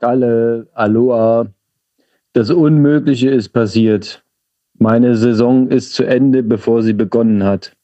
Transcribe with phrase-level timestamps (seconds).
[0.00, 1.46] Galle, Aloha.
[2.32, 4.24] Das Unmögliche ist passiert.
[4.78, 7.76] Meine Saison ist zu Ende, bevor sie begonnen hat.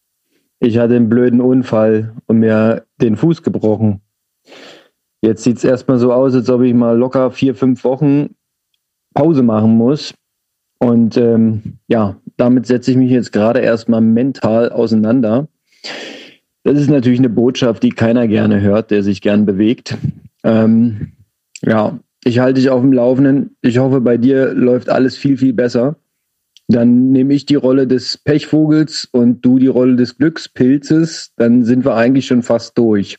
[0.58, 4.00] Ich hatte einen blöden Unfall und mir den Fuß gebrochen.
[5.20, 8.34] Jetzt sieht es erstmal so aus, als ob ich mal locker vier, fünf Wochen
[9.12, 10.14] Pause machen muss.
[10.78, 15.48] Und ähm, ja, damit setze ich mich jetzt gerade erstmal mental auseinander.
[16.62, 19.96] Das ist natürlich eine Botschaft, die keiner gerne hört, der sich gern bewegt.
[20.44, 21.12] Ähm,
[21.62, 23.56] ja, ich halte dich auf dem Laufenden.
[23.62, 25.94] Ich hoffe, bei dir läuft alles viel, viel besser.
[26.66, 31.34] Dann nehme ich die Rolle des Pechvogels und du die Rolle des Glückspilzes.
[31.36, 33.18] Dann sind wir eigentlich schon fast durch.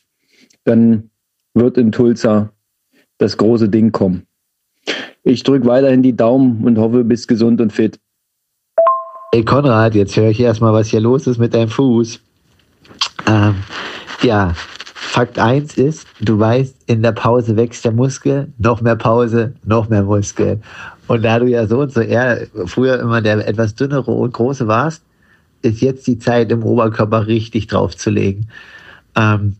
[0.64, 1.08] Dann
[1.54, 2.52] wird in Tulsa
[3.16, 4.26] das große Ding kommen.
[5.22, 7.98] Ich drücke weiterhin die Daumen und hoffe, bist gesund und fit.
[9.32, 12.20] Ey Konrad, jetzt höre ich erstmal, was hier los ist mit deinem Fuß.
[13.26, 13.54] Ähm,
[14.22, 14.54] ja,
[15.00, 19.88] Fakt 1 ist, du weißt, in der Pause wächst der Muskel, noch mehr Pause, noch
[19.88, 20.60] mehr Muskel.
[21.06, 24.66] Und da du ja so und so eher früher immer der etwas dünnere und große
[24.66, 25.02] warst,
[25.62, 28.50] ist jetzt die Zeit, im Oberkörper richtig draufzulegen.
[29.14, 29.54] Ähm,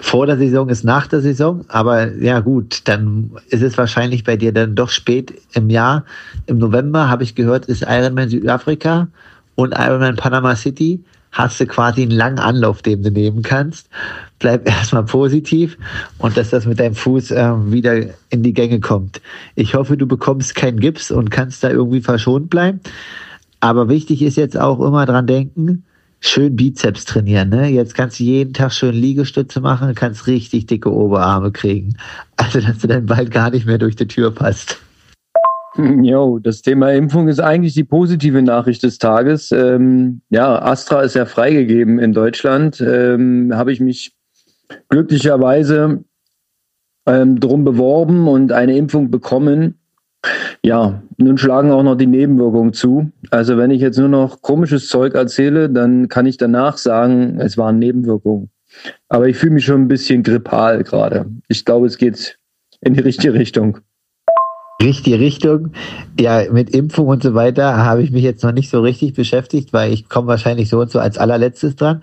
[0.00, 4.36] vor der Saison ist nach der Saison, aber ja gut, dann ist es wahrscheinlich bei
[4.36, 6.04] dir dann doch spät im Jahr.
[6.46, 9.08] Im November habe ich gehört, ist Ironman Südafrika
[9.54, 11.04] und Ironman Panama City.
[11.32, 13.88] Hast du quasi einen langen Anlauf, den du nehmen kannst.
[14.38, 15.76] Bleib erstmal positiv
[16.18, 19.20] und dass das mit deinem Fuß äh, wieder in die Gänge kommt.
[19.54, 22.80] Ich hoffe, du bekommst keinen Gips und kannst da irgendwie verschont bleiben.
[23.60, 25.84] Aber wichtig ist jetzt auch immer dran denken,
[26.20, 27.50] schön Bizeps trainieren.
[27.50, 27.68] Ne?
[27.68, 31.96] Jetzt kannst du jeden Tag schön Liegestütze machen, kannst richtig dicke Oberarme kriegen.
[32.36, 34.78] Also, dass du dann bald gar nicht mehr durch die Tür passt.
[36.02, 39.52] Jo, das Thema Impfung ist eigentlich die positive Nachricht des Tages.
[39.52, 42.80] Ähm, ja, Astra ist ja freigegeben in Deutschland.
[42.80, 44.12] Ähm, Habe ich mich
[44.88, 46.04] glücklicherweise
[47.06, 49.78] ähm, drum beworben und eine Impfung bekommen.
[50.64, 53.12] Ja, nun schlagen auch noch die Nebenwirkungen zu.
[53.30, 57.56] Also wenn ich jetzt nur noch komisches Zeug erzähle, dann kann ich danach sagen, es
[57.56, 58.50] waren Nebenwirkungen.
[59.08, 61.26] Aber ich fühle mich schon ein bisschen grippal gerade.
[61.46, 62.38] Ich glaube, es geht
[62.80, 63.78] in die richtige Richtung.
[64.80, 65.72] Richtige Richtung.
[66.18, 69.72] Ja, mit Impfung und so weiter habe ich mich jetzt noch nicht so richtig beschäftigt,
[69.72, 72.02] weil ich komme wahrscheinlich so und so als allerletztes dran.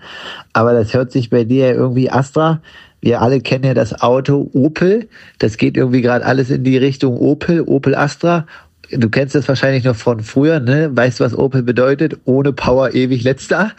[0.52, 2.60] Aber das hört sich bei dir irgendwie Astra
[3.06, 5.08] wir alle kennen ja das Auto Opel.
[5.38, 8.46] Das geht irgendwie gerade alles in die Richtung Opel, Opel Astra.
[8.90, 10.90] Du kennst das wahrscheinlich noch von früher, ne?
[10.92, 12.18] Weißt du, was Opel bedeutet?
[12.24, 13.72] Ohne Power ewig letzter.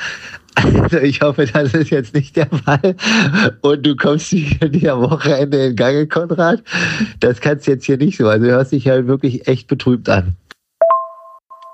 [0.64, 2.96] Also ich hoffe, das ist jetzt nicht der Fall.
[3.62, 6.64] Und du kommst hier am Wochenende in Gange, Konrad.
[7.20, 8.28] Das kannst du jetzt hier nicht so.
[8.28, 10.36] Also du hörst dich halt wirklich echt betrübt an.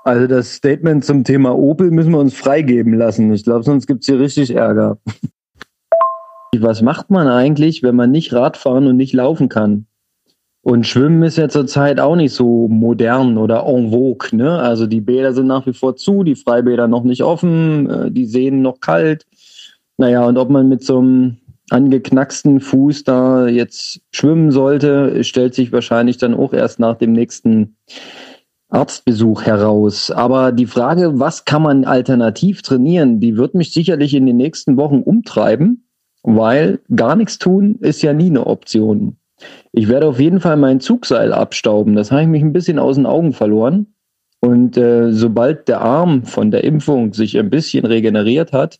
[0.04, 3.32] Also das Statement zum Thema Opel müssen wir uns freigeben lassen.
[3.32, 4.98] Ich glaube, sonst gibt es hier richtig Ärger.
[6.58, 9.86] Was macht man eigentlich, wenn man nicht Radfahren und nicht laufen kann?
[10.64, 14.30] Und Schwimmen ist ja zurzeit auch nicht so modern oder en vogue.
[14.32, 14.58] Ne?
[14.58, 18.24] Also die Bäder sind nach wie vor zu, die Freibäder noch nicht offen, äh, die
[18.24, 19.26] Seen noch kalt.
[19.98, 21.36] Naja, und ob man mit so einem
[21.68, 27.76] angeknacksten Fuß da jetzt schwimmen sollte, stellt sich wahrscheinlich dann auch erst nach dem nächsten
[28.70, 30.10] Arztbesuch heraus.
[30.10, 34.78] Aber die Frage, was kann man alternativ trainieren, die wird mich sicherlich in den nächsten
[34.78, 35.84] Wochen umtreiben
[36.24, 39.18] weil gar nichts tun ist ja nie eine Option.
[39.72, 41.94] Ich werde auf jeden Fall mein Zugseil abstauben.
[41.94, 43.94] Das habe ich mich ein bisschen aus den Augen verloren.
[44.40, 48.78] Und äh, sobald der Arm von der Impfung sich ein bisschen regeneriert hat,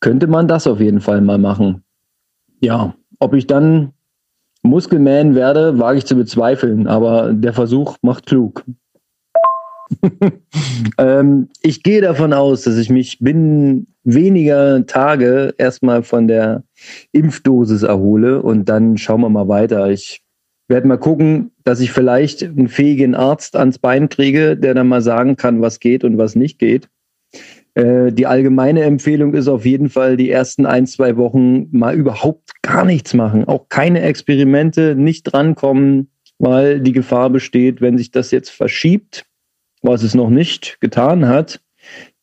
[0.00, 1.84] könnte man das auf jeden Fall mal machen.
[2.60, 3.92] Ja, ob ich dann
[4.62, 8.64] Muskelman werde, wage ich zu bezweifeln, aber der Versuch macht klug.
[10.98, 16.64] ähm, ich gehe davon aus, dass ich mich binnen weniger Tage erstmal von der
[17.12, 19.90] Impfdosis erhole und dann schauen wir mal weiter.
[19.90, 20.22] Ich
[20.68, 25.02] werde mal gucken, dass ich vielleicht einen fähigen Arzt ans Bein kriege, der dann mal
[25.02, 26.88] sagen kann, was geht und was nicht geht.
[27.74, 32.62] Äh, die allgemeine Empfehlung ist auf jeden Fall, die ersten ein, zwei Wochen mal überhaupt
[32.62, 33.44] gar nichts machen.
[33.44, 39.24] Auch keine Experimente, nicht drankommen, weil die Gefahr besteht, wenn sich das jetzt verschiebt,
[39.82, 41.60] was es noch nicht getan hat,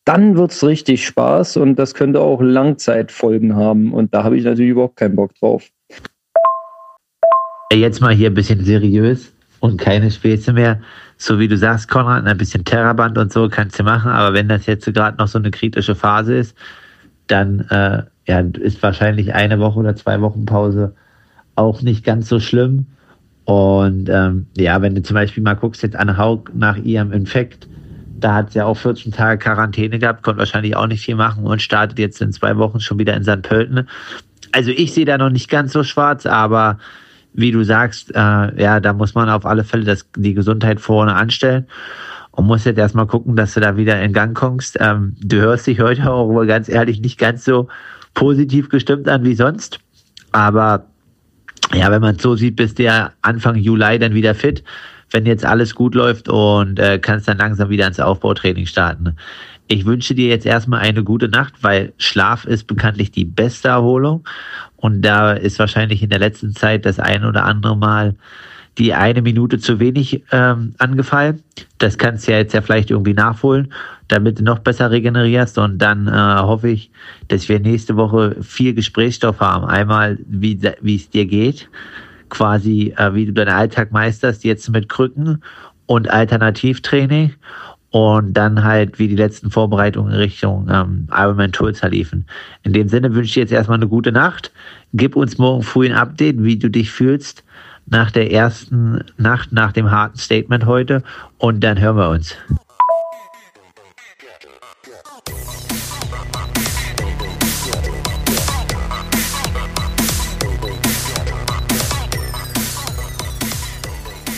[0.06, 3.94] dann wird es richtig Spaß und das könnte auch Langzeitfolgen haben.
[3.94, 5.70] Und da habe ich natürlich überhaupt keinen Bock drauf.
[7.74, 10.82] Jetzt mal hier ein bisschen seriös und keine Späße mehr.
[11.18, 14.48] So wie du sagst, Konrad, ein bisschen Terraband und so kannst du machen, aber wenn
[14.48, 16.56] das jetzt gerade noch so eine kritische Phase ist,
[17.26, 20.96] dann äh, ja, ist wahrscheinlich eine Woche oder zwei Wochen Pause
[21.56, 22.86] auch nicht ganz so schlimm.
[23.48, 27.70] Und ähm, ja, wenn du zum Beispiel mal guckst, jetzt an Haug nach ihrem Infekt,
[28.20, 31.62] da hat sie auch 14 Tage Quarantäne gehabt, konnte wahrscheinlich auch nicht viel machen und
[31.62, 33.44] startet jetzt in zwei Wochen schon wieder in St.
[33.44, 33.88] Pölten.
[34.52, 36.78] Also ich sehe da noch nicht ganz so schwarz, aber
[37.32, 41.16] wie du sagst, äh, ja, da muss man auf alle Fälle das, die Gesundheit vorne
[41.16, 41.68] anstellen
[42.32, 44.76] und muss jetzt erstmal gucken, dass du da wieder in Gang kommst.
[44.82, 47.70] Ähm, du hörst dich heute auch wohl ganz ehrlich nicht ganz so
[48.14, 49.80] positiv gestimmt an wie sonst.
[50.34, 50.88] Aber
[51.74, 54.64] ja, wenn man es so sieht, bist du ja Anfang Juli dann wieder fit,
[55.12, 59.16] wenn jetzt alles gut läuft und äh, kannst dann langsam wieder ins Aufbautraining starten.
[59.68, 64.26] Ich wünsche dir jetzt erstmal eine gute Nacht, weil Schlaf ist bekanntlich die beste Erholung.
[64.78, 68.16] Und da ist wahrscheinlich in der letzten Zeit das ein oder andere Mal
[68.78, 71.42] die eine Minute zu wenig ähm, angefallen.
[71.80, 73.74] Das kannst du ja jetzt ja vielleicht irgendwie nachholen,
[74.08, 75.58] damit du noch besser regenerierst.
[75.58, 76.92] Und dann äh, hoffe ich,
[77.28, 79.66] dass wir nächste Woche viel Gesprächsstoff haben.
[79.66, 80.60] Einmal, wie,
[80.96, 81.70] es dir geht,
[82.30, 85.42] quasi, äh, wie du deinen Alltag meisterst, jetzt mit Krücken
[85.88, 87.34] und Alternativtraining
[87.90, 92.28] und dann halt wie die letzten Vorbereitungen in Richtung ähm, Ironman Tulsa liefen.
[92.64, 94.52] In dem Sinne wünsche ich jetzt erstmal eine gute Nacht.
[94.94, 97.44] Gib uns morgen früh ein Update, wie du dich fühlst
[97.88, 101.04] nach der ersten Nacht, nach dem harten Statement heute
[101.38, 102.36] und dann hören wir uns.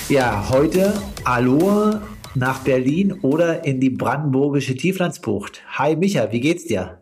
[0.07, 2.01] Ja, heute Aloha
[2.33, 5.61] nach Berlin oder in die brandenburgische Tieflandsbucht.
[5.77, 6.97] Hi Micha, wie geht's dir?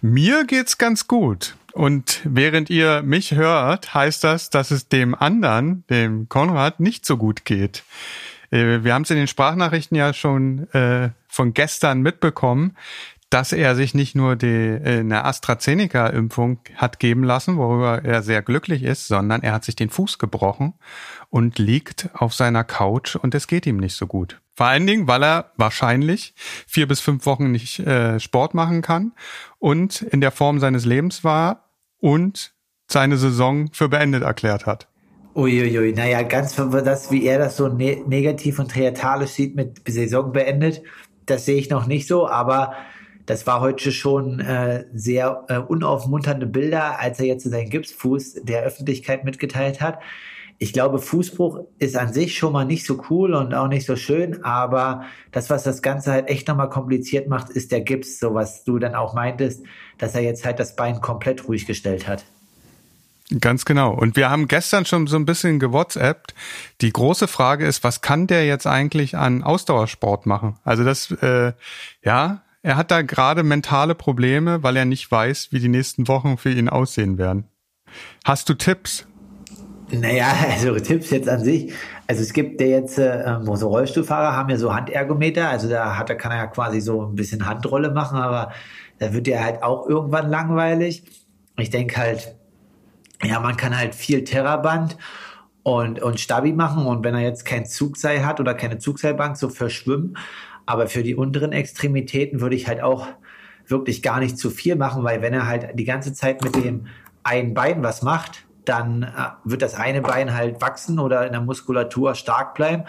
[0.00, 1.56] Mir geht's ganz gut.
[1.72, 7.16] Und während ihr mich hört, heißt das, dass es dem anderen, dem Konrad, nicht so
[7.16, 7.82] gut geht.
[8.50, 12.76] Äh, wir haben es in den Sprachnachrichten ja schon äh, von gestern mitbekommen,
[13.30, 18.42] dass er sich nicht nur die, äh, eine AstraZeneca-Impfung hat geben lassen, worüber er sehr
[18.42, 20.74] glücklich ist, sondern er hat sich den Fuß gebrochen
[21.30, 24.41] und liegt auf seiner Couch und es geht ihm nicht so gut.
[24.54, 26.34] Vor allen Dingen, weil er wahrscheinlich
[26.66, 29.12] vier bis fünf Wochen nicht äh, Sport machen kann
[29.58, 32.52] und in der Form seines Lebens war und
[32.86, 34.88] seine Saison für beendet erklärt hat.
[35.34, 40.30] Uiuiui, naja, ganz das, wie er das so ne negativ und theatralisch sieht mit Saison
[40.30, 40.82] beendet,
[41.24, 42.74] das sehe ich noch nicht so, aber
[43.24, 48.62] das war heute schon äh, sehr äh, unaufmunternde Bilder, als er jetzt seinen Gipsfuß der
[48.62, 50.00] Öffentlichkeit mitgeteilt hat.
[50.62, 53.96] Ich glaube, Fußbruch ist an sich schon mal nicht so cool und auch nicht so
[53.96, 58.32] schön, aber das, was das Ganze halt echt nochmal kompliziert macht, ist der Gips, so
[58.34, 59.64] was du dann auch meintest,
[59.98, 62.24] dass er jetzt halt das Bein komplett ruhig gestellt hat.
[63.40, 63.92] Ganz genau.
[63.92, 66.32] Und wir haben gestern schon so ein bisschen gewhatsappt.
[66.80, 70.60] Die große Frage ist, was kann der jetzt eigentlich an Ausdauersport machen?
[70.62, 71.54] Also das, äh,
[72.04, 76.38] ja, er hat da gerade mentale Probleme, weil er nicht weiß, wie die nächsten Wochen
[76.38, 77.48] für ihn aussehen werden.
[78.24, 79.08] Hast du Tipps?
[79.92, 81.72] Naja, also Tipps jetzt an sich.
[82.06, 86.10] Also es gibt ja jetzt, äh, so Rollstuhlfahrer haben ja so Handergometer, also da hat,
[86.10, 88.52] da kann er ja quasi so ein bisschen Handrolle machen, aber
[88.98, 91.04] da wird er halt auch irgendwann langweilig.
[91.58, 92.34] Ich denke halt,
[93.22, 94.96] ja, man kann halt viel Terraband
[95.62, 99.48] und, und Stabi machen und wenn er jetzt kein Zugseil hat oder keine Zugseilbank, so
[99.48, 100.16] für Schwimmen,
[100.66, 103.06] aber für die unteren Extremitäten würde ich halt auch
[103.66, 106.86] wirklich gar nicht zu viel machen, weil wenn er halt die ganze Zeit mit dem
[107.22, 109.08] einen Bein was macht, dann äh,
[109.44, 112.84] wird das eine Bein halt wachsen oder in der Muskulatur stark bleiben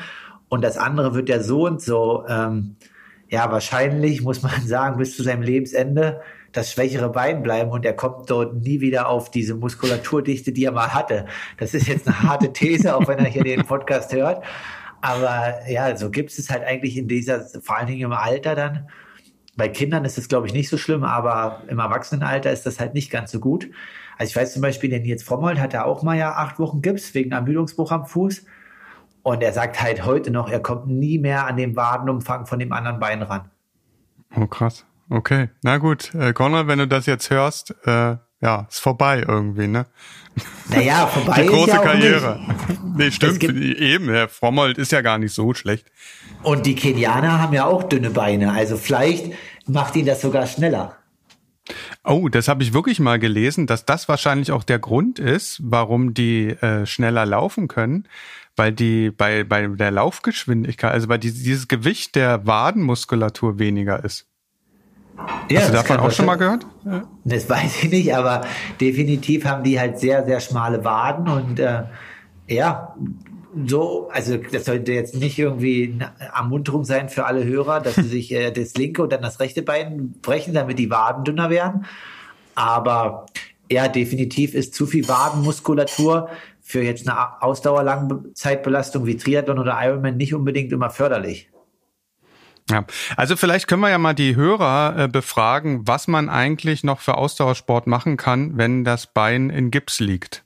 [0.53, 2.75] und das andere wird ja so und so, ähm,
[3.27, 6.21] ja, wahrscheinlich muss man sagen, bis zu seinem Lebensende
[6.51, 10.71] das schwächere Bein bleiben und er kommt dort nie wieder auf diese Muskulaturdichte, die er
[10.71, 11.25] mal hatte.
[11.57, 14.43] Das ist jetzt eine harte These, auch wenn er hier den Podcast hört.
[15.01, 18.88] Aber ja, so gibt es halt eigentlich in dieser, vor allen Dingen im Alter dann.
[19.55, 22.93] Bei Kindern ist es, glaube ich, nicht so schlimm, aber im Erwachsenenalter ist das halt
[22.93, 23.67] nicht ganz so gut.
[24.17, 27.13] Also ich weiß zum Beispiel, der Nils Frommold hatte auch mal ja acht Wochen Gips
[27.13, 28.46] wegen Ermüdungsbruch am Fuß.
[29.24, 32.74] Und er sagt halt heute noch, er kommt nie mehr an den Wadenumfang von dem
[32.74, 33.50] anderen Bein ran.
[34.36, 34.86] Oh, krass.
[35.10, 35.50] Okay.
[35.62, 39.86] Na gut, äh, Konrad, wenn du das jetzt hörst, äh, ja, ist vorbei irgendwie, ne?
[40.70, 42.39] Naja, vorbei Die große ist ja Karriere.
[42.96, 43.41] Nee, stimmt.
[43.43, 45.89] Eben, Herr Frommold ist ja gar nicht so schlecht.
[46.41, 48.51] Und die Kenianer haben ja auch dünne Beine.
[48.51, 49.32] Also vielleicht
[49.65, 50.98] macht ihn das sogar schneller.
[52.03, 56.13] Oh, das habe ich wirklich mal gelesen, dass das wahrscheinlich auch der Grund ist, warum
[56.13, 58.08] die äh, schneller laufen können,
[58.55, 64.27] weil die bei, bei der Laufgeschwindigkeit, also bei dieses, dieses Gewicht der Wadenmuskulatur weniger ist.
[65.50, 66.65] Ja, Hast du davon auch schon mal gehört?
[67.24, 68.46] Das weiß ich nicht, aber
[68.82, 71.84] definitiv haben die halt sehr, sehr schmale Waden und äh,
[72.48, 72.96] ja,
[73.67, 78.01] so, also das sollte jetzt nicht irgendwie eine Ermunterung sein für alle Hörer, dass sie
[78.03, 81.86] sich äh, das linke und dann das rechte Bein brechen, damit die Waden dünner werden.
[82.55, 83.25] Aber
[83.72, 86.29] ja, definitiv ist zu viel Wadenmuskulatur
[86.62, 91.50] für jetzt eine Ausdauerlangzeitbelastung wie Triathlon oder Ironman nicht unbedingt immer förderlich.
[92.69, 92.86] Ja,
[93.17, 97.17] also vielleicht können wir ja mal die Hörer äh, befragen, was man eigentlich noch für
[97.17, 100.45] Ausdauersport machen kann, wenn das Bein in Gips liegt.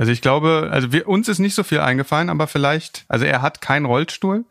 [0.00, 3.42] Also ich glaube, also wir, uns ist nicht so viel eingefallen, aber vielleicht, also er
[3.42, 4.46] hat keinen Rollstuhl,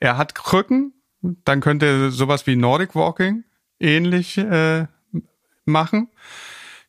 [0.00, 3.44] er hat Krücken, dann könnte er sowas wie Nordic Walking
[3.78, 4.86] ähnlich äh,
[5.64, 6.08] machen.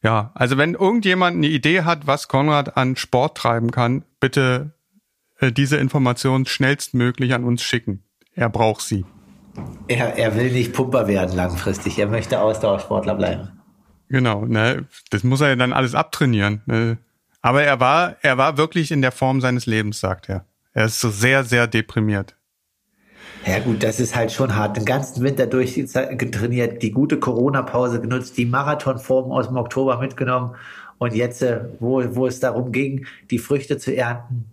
[0.02, 4.72] Ja, also wenn irgendjemand eine Idee hat, was Konrad an Sport treiben kann, bitte
[5.38, 8.02] äh, diese Information schnellstmöglich an uns schicken.
[8.34, 9.06] Er braucht sie.
[9.88, 12.00] Er, er will nicht Pumper werden langfristig.
[12.00, 13.52] Er möchte Ausdauersportler bleiben.
[14.10, 16.64] Genau, ne, das muss er ja dann alles abtrainieren.
[16.66, 16.98] Ne.
[17.44, 20.46] Aber er war, er war wirklich in der Form seines Lebens, sagt er.
[20.72, 22.36] Er ist so sehr, sehr deprimiert.
[23.46, 24.78] Ja gut, das ist halt schon hart.
[24.78, 30.56] Den ganzen Winter durchgetrainiert, die gute Corona-Pause genutzt, die Marathonform aus dem Oktober mitgenommen
[30.98, 34.46] und jetzt, äh, wo, wo es darum ging, die Früchte zu ernten.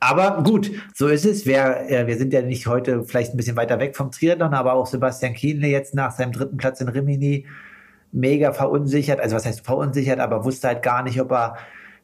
[0.00, 1.46] Aber gut, so ist es.
[1.46, 4.72] Wir, äh, wir sind ja nicht heute vielleicht ein bisschen weiter weg vom Triathlon, aber
[4.72, 7.46] auch Sebastian Kienle jetzt nach seinem dritten Platz in Rimini
[8.10, 9.20] mega verunsichert.
[9.20, 11.56] Also was heißt verunsichert, aber wusste halt gar nicht, ob er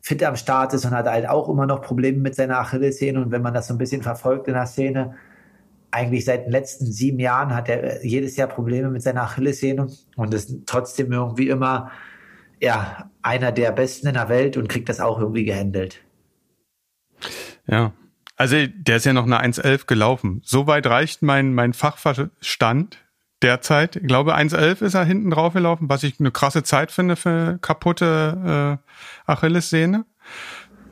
[0.04, 3.22] fit am Start ist und hat halt auch immer noch Probleme mit seiner Achillessehne.
[3.22, 5.14] Und wenn man das so ein bisschen verfolgt in der Szene,
[5.90, 10.34] eigentlich seit den letzten sieben Jahren hat er jedes Jahr Probleme mit seiner Achillessehne und
[10.34, 11.90] ist trotzdem irgendwie immer
[12.60, 16.02] ja, einer der Besten in der Welt und kriegt das auch irgendwie gehandelt.
[17.66, 17.94] Ja,
[18.36, 20.42] also der ist ja noch eine 1.11 gelaufen.
[20.44, 22.98] Soweit reicht mein, mein Fachverstand
[23.44, 23.96] derzeit.
[23.96, 27.58] Ich glaube, 1.11 ist er hinten drauf gelaufen, was ich eine krasse Zeit finde für
[27.60, 28.80] kaputte
[29.26, 30.04] äh, Achillessehne.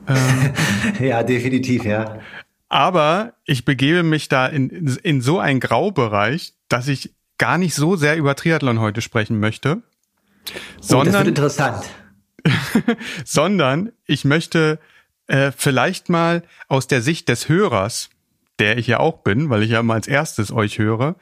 [0.07, 0.53] Ähm,
[0.99, 2.19] ja, definitiv, ja.
[2.69, 7.95] Aber ich begebe mich da in, in so einen Graubereich, dass ich gar nicht so
[7.95, 9.81] sehr über Triathlon heute sprechen möchte.
[10.79, 11.83] Sondern, oh, das wird interessant.
[13.25, 14.79] sondern ich möchte
[15.27, 18.09] äh, vielleicht mal aus der Sicht des Hörers,
[18.59, 21.15] der ich ja auch bin, weil ich ja mal als erstes euch höre,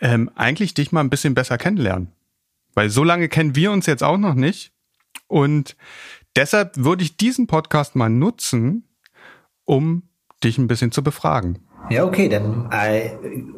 [0.00, 2.12] ähm, eigentlich dich mal ein bisschen besser kennenlernen.
[2.74, 4.72] Weil so lange kennen wir uns jetzt auch noch nicht.
[5.28, 5.76] Und
[6.36, 8.88] deshalb würde ich diesen Podcast mal nutzen,
[9.64, 10.08] um
[10.42, 11.60] dich ein bisschen zu befragen.
[11.90, 13.10] Ja, okay, dann äh,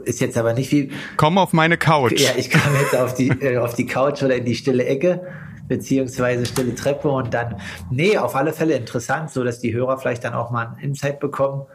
[0.05, 0.90] ist jetzt aber nicht wie.
[1.16, 2.21] Komm auf meine Couch.
[2.21, 5.26] Ja, ich komme jetzt auf die, äh, auf die Couch oder in die stille Ecke,
[5.69, 10.25] beziehungsweise stille Treppe und dann, nee, auf alle Fälle interessant, so dass die Hörer vielleicht
[10.25, 11.66] dann auch mal ein Insight bekommen.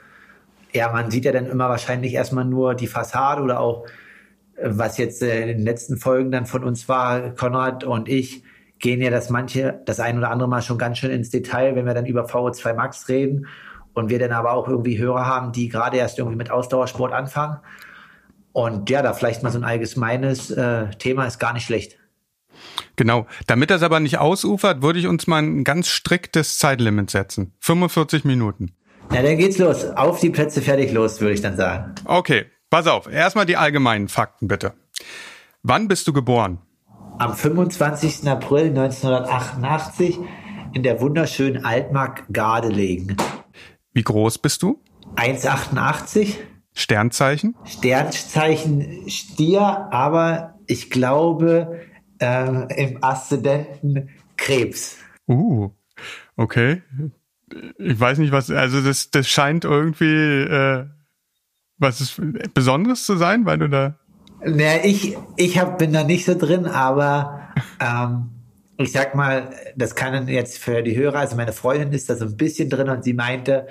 [0.73, 3.85] Ja, man sieht ja dann immer wahrscheinlich erstmal nur die Fassade oder auch,
[4.63, 8.43] was jetzt äh, in den letzten Folgen dann von uns war, Konrad und ich,
[8.81, 11.85] gehen ja das manche, das ein oder andere Mal schon ganz schön ins Detail, wenn
[11.85, 13.47] wir dann über VO2 Max reden
[13.93, 17.59] und wir dann aber auch irgendwie Hörer haben, die gerade erst irgendwie mit Ausdauersport anfangen.
[18.53, 21.97] Und ja, da vielleicht mal so ein allgemeines äh, Thema ist gar nicht schlecht.
[22.95, 23.27] Genau.
[23.47, 27.53] Damit das aber nicht ausufert, würde ich uns mal ein ganz striktes Zeitlimit setzen.
[27.59, 28.73] 45 Minuten.
[29.09, 29.85] Na, dann geht's los.
[29.85, 31.95] Auf die Plätze fertig los, würde ich dann sagen.
[32.05, 33.05] Okay, pass auf.
[33.07, 34.73] Erstmal die allgemeinen Fakten bitte.
[35.61, 36.57] Wann bist du geboren?
[37.19, 38.27] Am 25.
[38.27, 40.17] April 1988
[40.73, 43.15] in der wunderschönen Altmark Gardelegen.
[43.93, 44.81] Wie groß bist du?
[45.17, 46.37] 1,88.
[46.73, 47.55] Sternzeichen?
[47.65, 49.61] Sternzeichen Stier,
[49.91, 51.81] aber ich glaube
[52.19, 54.97] äh, im Aszendenten Krebs.
[55.27, 55.69] Uh,
[56.37, 56.81] okay.
[57.77, 60.85] Ich weiß nicht, was, also das, das scheint irgendwie äh,
[61.81, 62.21] was ist
[62.53, 63.95] Besonderes zu sein, weil du da.
[64.45, 67.41] Naja, ich, ich hab, bin da nicht so drin, aber
[67.79, 68.29] ähm,
[68.77, 72.25] ich sag mal, das kann jetzt für die Hörer, also meine Freundin ist da so
[72.25, 73.67] ein bisschen drin und sie meinte,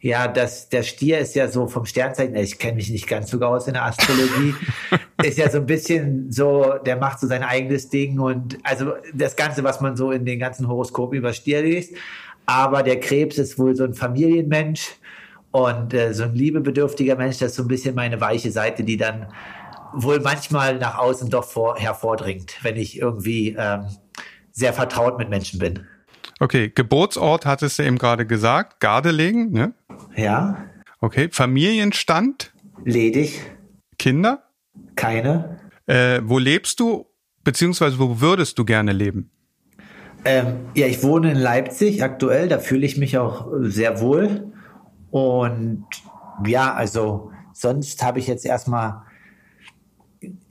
[0.00, 3.40] ja, dass der Stier ist ja so vom Sternzeichen, ich kenne mich nicht ganz so
[3.40, 4.54] aus in der Astrologie,
[5.22, 9.34] ist ja so ein bisschen so, der macht so sein eigenes Ding und also das
[9.34, 11.94] Ganze, was man so in den ganzen Horoskopen über Stier liest.
[12.46, 14.96] Aber der Krebs ist wohl so ein Familienmensch
[15.54, 18.96] und äh, so ein liebebedürftiger Mensch, das ist so ein bisschen meine weiche Seite, die
[18.96, 19.28] dann
[19.92, 23.86] wohl manchmal nach außen doch vor, hervordringt, wenn ich irgendwie ähm,
[24.50, 25.86] sehr vertraut mit Menschen bin.
[26.40, 29.74] Okay, Geburtsort hattest du eben gerade gesagt, Gardelegen, ne?
[30.16, 30.64] Ja.
[31.00, 32.52] Okay, Familienstand?
[32.84, 33.40] Ledig.
[33.96, 34.42] Kinder?
[34.96, 35.60] Keine.
[35.86, 37.06] Äh, wo lebst du,
[37.44, 39.30] beziehungsweise wo würdest du gerne leben?
[40.24, 44.50] Ähm, ja, ich wohne in Leipzig aktuell, da fühle ich mich auch sehr wohl.
[45.14, 45.86] Und
[46.44, 49.02] ja, also sonst habe ich jetzt erstmal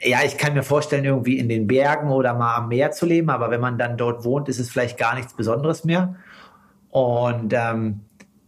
[0.01, 3.29] ja, ich kann mir vorstellen, irgendwie in den Bergen oder mal am Meer zu leben,
[3.29, 6.15] aber wenn man dann dort wohnt, ist es vielleicht gar nichts Besonderes mehr.
[6.91, 8.01] Und ähm,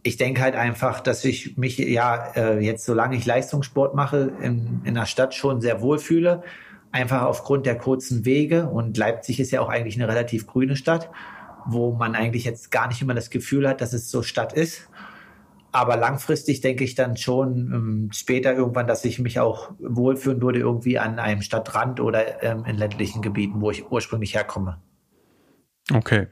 [0.04, 4.80] ich denke halt einfach, dass ich mich ja äh, jetzt, solange ich Leistungssport mache, in,
[4.84, 6.44] in der Stadt schon sehr wohl fühle.
[6.92, 8.68] Einfach aufgrund der kurzen Wege.
[8.68, 11.10] Und Leipzig ist ja auch eigentlich eine relativ grüne Stadt,
[11.66, 14.88] wo man eigentlich jetzt gar nicht immer das Gefühl hat, dass es so Stadt ist.
[15.76, 20.58] Aber langfristig denke ich dann schon ähm, später irgendwann, dass ich mich auch wohlfühlen würde,
[20.58, 24.80] irgendwie an einem Stadtrand oder ähm, in ländlichen Gebieten, wo ich ursprünglich herkomme.
[25.92, 26.28] Okay.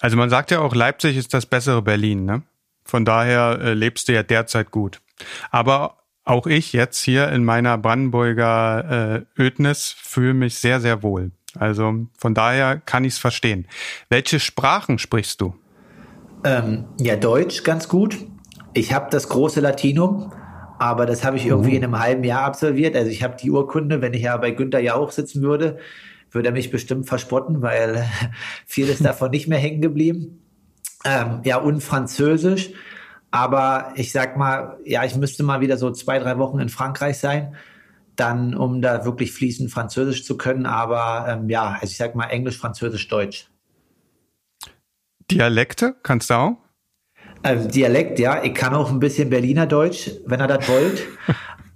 [0.00, 2.42] Also man sagt ja auch, Leipzig ist das bessere Berlin, ne?
[2.84, 5.00] Von daher äh, lebst du ja derzeit gut.
[5.50, 11.30] Aber auch ich jetzt hier in meiner Brandenburger äh, Ödnis fühle mich sehr, sehr wohl.
[11.54, 13.66] Also von daher kann ich es verstehen.
[14.10, 15.54] Welche Sprachen sprichst du?
[16.44, 18.16] Ähm, ja, Deutsch ganz gut.
[18.74, 20.32] Ich habe das große Latinum,
[20.78, 22.94] aber das habe ich irgendwie in einem halben Jahr absolviert.
[22.94, 25.78] Also ich habe die Urkunde, wenn ich ja bei Günther Jauch sitzen würde,
[26.30, 28.06] würde er mich bestimmt verspotten, weil
[28.66, 30.42] vieles davon nicht mehr hängen geblieben.
[31.04, 32.70] Ähm, ja, und Französisch.
[33.30, 37.18] Aber ich sag mal, ja, ich müsste mal wieder so zwei, drei Wochen in Frankreich
[37.18, 37.56] sein,
[38.16, 40.66] dann, um da wirklich fließend Französisch zu können.
[40.66, 43.48] Aber ähm, ja, also ich sag mal Englisch, Französisch, Deutsch.
[45.30, 46.56] Dialekte kannst du auch?
[47.44, 48.42] Ähm, Dialekt, ja.
[48.42, 51.06] Ich kann auch ein bisschen Berliner Deutsch, wenn er das wollt.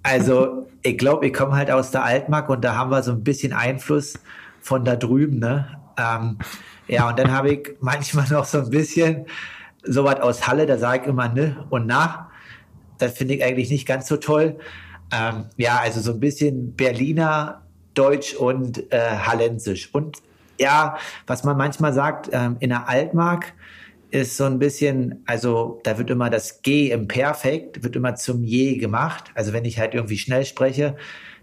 [0.03, 3.23] Also, ich glaube, ich komme halt aus der Altmark und da haben wir so ein
[3.23, 4.15] bisschen Einfluss
[4.59, 5.79] von da drüben, ne?
[5.97, 6.39] Ähm,
[6.87, 9.25] ja, und dann habe ich manchmal noch so ein bisschen
[9.83, 12.29] sowas aus Halle, da sage ich immer ne und na.
[12.97, 14.57] Das finde ich eigentlich nicht ganz so toll.
[15.11, 17.61] Ähm, ja, also so ein bisschen Berliner
[17.93, 19.93] Deutsch und äh, Hallensisch.
[19.93, 20.17] Und
[20.59, 23.53] ja, was man manchmal sagt, ähm, in der Altmark
[24.11, 28.43] ist so ein bisschen, also da wird immer das G im Perfekt, wird immer zum
[28.43, 29.31] Je gemacht.
[29.33, 30.95] Also wenn ich halt irgendwie schnell spreche,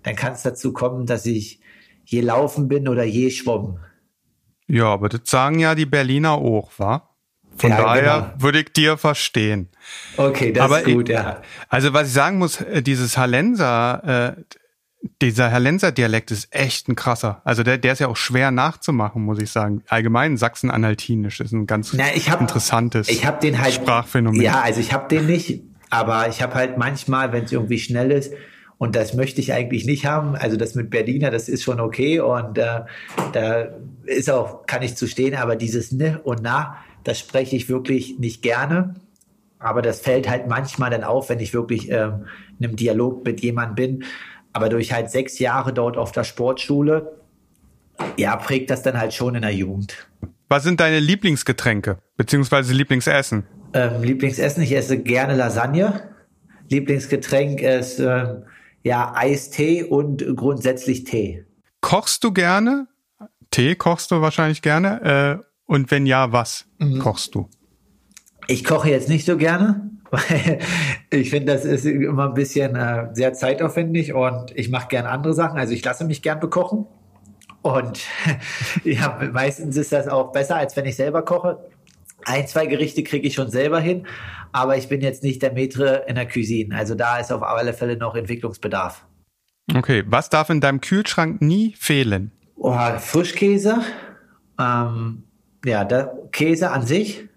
[0.05, 1.61] dann kann es dazu kommen, dass ich
[2.05, 3.81] je laufen bin oder je schwommen.
[4.69, 7.09] Ja, aber das sagen ja die Berliner auch, wa?
[7.57, 8.43] Von ja, daher genau.
[8.43, 9.69] würde ich dir verstehen.
[10.17, 11.43] Okay, das aber ist gut, ich, ja.
[11.69, 14.43] Also was ich sagen muss, äh, dieses Hallenser, äh,
[15.23, 17.41] dieser Hallenser-Dialekt ist echt ein krasser.
[17.45, 19.83] Also der, der ist ja auch schwer nachzumachen, muss ich sagen.
[19.89, 24.41] Allgemein Sachsen-Anhaltinisch ist ein ganz Na, ich hab, interessantes ich hab den halt, Sprachphänomen.
[24.41, 28.11] Ja, also ich habe den nicht, aber ich habe halt manchmal, wenn es irgendwie schnell
[28.11, 28.33] ist,
[28.81, 30.37] und das möchte ich eigentlich nicht haben.
[30.37, 32.81] Also das mit Berliner, das ist schon okay und äh,
[33.35, 33.69] da
[34.07, 38.19] ist auch, kann ich zu stehen, aber dieses Ne und Na, das spreche ich wirklich
[38.19, 38.95] nicht gerne.
[39.59, 42.25] Aber das fällt halt manchmal dann auf, wenn ich wirklich ähm,
[42.59, 44.05] in einem Dialog mit jemandem bin.
[44.53, 47.21] Aber durch halt sechs Jahre dort auf der Sportschule,
[48.17, 50.09] ja, prägt das dann halt schon in der Jugend.
[50.49, 53.47] Was sind deine Lieblingsgetränke beziehungsweise Lieblingsessen?
[53.73, 56.11] Ähm, Lieblingsessen, ich esse gerne Lasagne.
[56.69, 58.41] Lieblingsgetränk ist äh,
[58.83, 61.45] ja Eistee und grundsätzlich Tee.
[61.81, 62.89] Kochst du gerne?
[63.51, 65.41] Tee kochst du wahrscheinlich gerne.
[65.41, 66.99] Äh, und wenn ja, was mhm.
[66.99, 67.49] kochst du?
[68.49, 70.59] Ich koche jetzt nicht so gerne, weil
[71.11, 75.35] ich finde, das ist immer ein bisschen äh, sehr zeitaufwendig und ich mache gern andere
[75.35, 75.59] Sachen.
[75.59, 76.87] Also ich lasse mich gern bekochen.
[77.63, 78.01] Und
[78.85, 81.69] ja, meistens ist das auch besser, als wenn ich selber koche.
[82.25, 84.07] Ein, zwei Gerichte kriege ich schon selber hin,
[84.53, 86.77] aber ich bin jetzt nicht der Metre in der Cuisine.
[86.77, 89.07] Also da ist auf alle Fälle noch Entwicklungsbedarf.
[89.75, 92.33] Okay, was darf in deinem Kühlschrank nie fehlen?
[92.57, 93.79] Oh, Frischkäse,
[94.59, 95.25] ähm,
[95.65, 97.29] ja, der Käse an sich,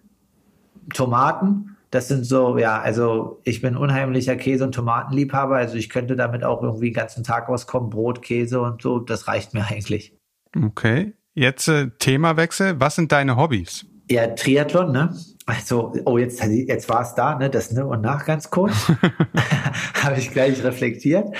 [0.93, 6.15] Tomaten, das sind so, ja, also ich bin unheimlicher Käse- und Tomatenliebhaber, also ich könnte
[6.15, 10.17] damit auch irgendwie den ganzen Tag auskommen, Brot, Käse und so, das reicht mir eigentlich.
[10.59, 13.85] Okay, jetzt äh, Themawechsel, was sind deine Hobbys?
[14.09, 15.15] Ja, Triathlon, ne?
[15.45, 17.49] Also, oh, jetzt, jetzt war es da, ne?
[17.49, 18.91] Das Ne und Nach ganz kurz.
[20.03, 21.35] Habe ich gleich reflektiert.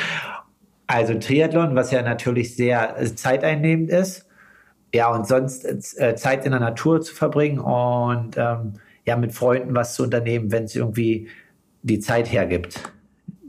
[0.88, 4.28] Also Triathlon, was ja natürlich sehr äh, zeiteinnehmend ist
[4.94, 8.74] ja, und sonst äh, Zeit in der Natur zu verbringen und ähm,
[9.06, 11.28] ja, mit Freunden was zu unternehmen, wenn es irgendwie
[11.82, 12.80] die Zeit hergibt.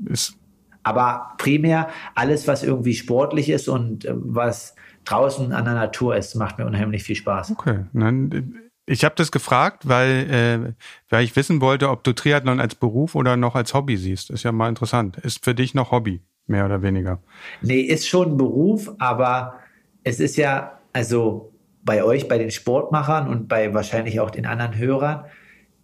[0.07, 0.37] Ist
[0.83, 6.35] Aber primär alles, was irgendwie sportlich ist und äh, was draußen an der Natur ist,
[6.35, 7.53] macht mir unheimlich viel Spaß.
[7.53, 10.73] Okay, dann ich habe das gefragt, weil, äh,
[11.09, 14.31] weil ich wissen wollte, ob du Triathlon als Beruf oder noch als Hobby siehst.
[14.31, 15.17] Ist ja mal interessant.
[15.19, 17.21] Ist für dich noch Hobby, mehr oder weniger?
[17.63, 19.55] Nee, ist schon ein Beruf, aber
[20.03, 24.77] es ist ja also bei euch, bei den Sportmachern und bei wahrscheinlich auch den anderen
[24.77, 25.25] Hörern,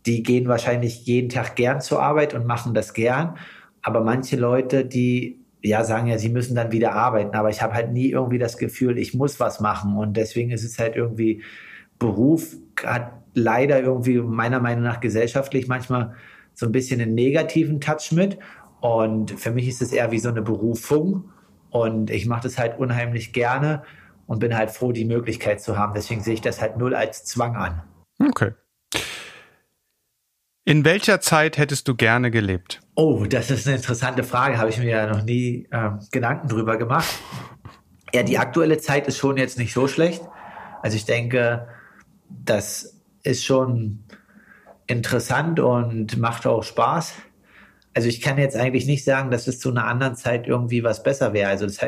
[0.06, 3.36] die gehen wahrscheinlich jeden Tag gern zur Arbeit und machen das gern.
[3.82, 7.74] Aber manche Leute, die ja sagen ja, sie müssen dann wieder arbeiten, aber ich habe
[7.74, 9.96] halt nie irgendwie das Gefühl, ich muss was machen.
[9.96, 11.42] Und deswegen ist es halt irgendwie
[11.98, 16.14] Beruf, hat leider irgendwie meiner Meinung nach gesellschaftlich manchmal
[16.54, 18.38] so ein bisschen einen negativen Touch mit.
[18.80, 21.30] Und für mich ist es eher wie so eine Berufung.
[21.70, 23.82] Und ich mache das halt unheimlich gerne
[24.26, 25.92] und bin halt froh, die Möglichkeit zu haben.
[25.94, 27.82] Deswegen sehe ich das halt null als Zwang an.
[28.18, 28.52] Okay.
[30.70, 32.80] In welcher Zeit hättest du gerne gelebt?
[32.94, 34.56] Oh, das ist eine interessante Frage.
[34.56, 37.08] Habe ich mir ja noch nie ähm, Gedanken drüber gemacht.
[38.14, 40.22] Ja, die aktuelle Zeit ist schon jetzt nicht so schlecht.
[40.80, 41.66] Also ich denke,
[42.28, 44.04] das ist schon
[44.86, 47.14] interessant und macht auch Spaß.
[47.92, 51.02] Also ich kann jetzt eigentlich nicht sagen, dass es zu einer anderen Zeit irgendwie was
[51.02, 51.50] besser wäre.
[51.50, 51.80] Also das,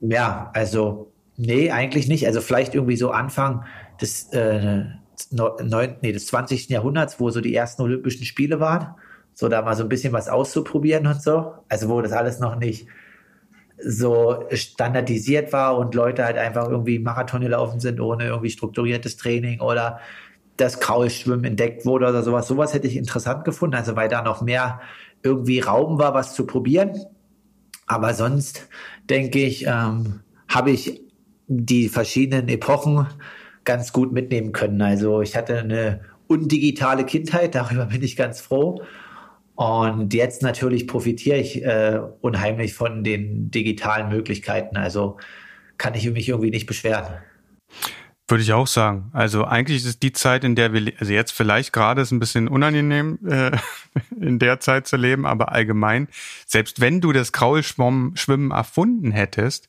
[0.00, 2.26] ja, also nee, eigentlich nicht.
[2.26, 3.64] Also vielleicht irgendwie so Anfang
[3.98, 4.84] des, äh,
[5.30, 6.68] neun, nee, des 20.
[6.68, 8.94] Jahrhunderts, wo so die ersten Olympischen Spiele waren.
[9.34, 11.54] So da mal so ein bisschen was auszuprobieren und so.
[11.68, 12.86] Also wo das alles noch nicht
[13.84, 19.60] so standardisiert war und Leute halt einfach irgendwie Marathon gelaufen sind ohne irgendwie strukturiertes Training
[19.60, 20.00] oder
[20.56, 22.46] das Kraulschwimmen entdeckt wurde oder sowas.
[22.46, 24.80] Sowas hätte ich interessant gefunden, also weil da noch mehr
[25.22, 26.92] irgendwie Raum war, was zu probieren.
[27.86, 28.68] Aber sonst
[29.08, 31.02] denke ich, ähm, habe ich
[31.48, 33.06] die verschiedenen Epochen
[33.64, 34.80] ganz gut mitnehmen können.
[34.82, 38.82] Also ich hatte eine undigitale Kindheit, darüber bin ich ganz froh.
[39.54, 44.76] Und jetzt natürlich profitiere ich äh, unheimlich von den digitalen Möglichkeiten.
[44.76, 45.18] Also
[45.76, 47.18] kann ich mich irgendwie nicht beschweren.
[48.28, 49.10] Würde ich auch sagen.
[49.12, 52.18] Also eigentlich ist es die Zeit, in der wir, also jetzt vielleicht gerade ist ein
[52.18, 53.50] bisschen unangenehm, äh,
[54.20, 56.08] in der Zeit zu leben, aber allgemein,
[56.46, 59.68] selbst wenn du das Kraulschwimmen erfunden hättest,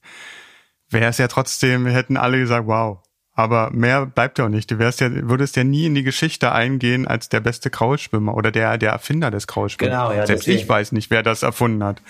[0.89, 3.02] wäre es ja trotzdem, hätten alle gesagt, wow.
[3.35, 4.69] Aber mehr bleibt ja auch nicht.
[4.69, 8.51] Du wärst ja, würdest ja nie in die Geschichte eingehen als der beste Kraulschwimmer oder
[8.51, 9.91] der, der Erfinder des Kraulschwimmers.
[9.91, 10.27] Genau, ja.
[10.27, 10.59] Selbst deswegen.
[10.59, 12.01] ich weiß nicht, wer das erfunden hat.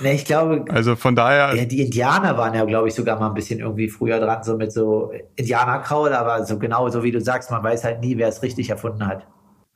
[0.00, 0.64] Ne, ich glaube.
[0.70, 1.54] Also von daher.
[1.54, 4.56] Ja, die Indianer waren ja, glaube ich, sogar mal ein bisschen irgendwie früher dran, so
[4.56, 8.26] mit so Indianerkraul, aber so genau so wie du sagst, man weiß halt nie, wer
[8.26, 9.26] es richtig erfunden hat.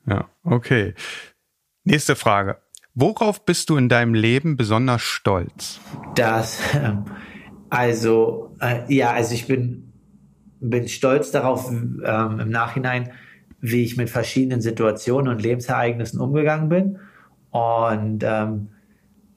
[0.05, 0.93] Ja, okay.
[1.85, 2.57] Nächste Frage.
[2.95, 5.79] Worauf bist du in deinem Leben besonders stolz?
[6.15, 7.05] Das, ähm,
[7.69, 9.92] also, äh, ja, also ich bin,
[10.69, 13.11] bin stolz darauf ähm, im Nachhinein,
[13.59, 16.99] wie ich mit verschiedenen Situationen und Lebensereignissen umgegangen bin
[17.51, 18.69] und ähm,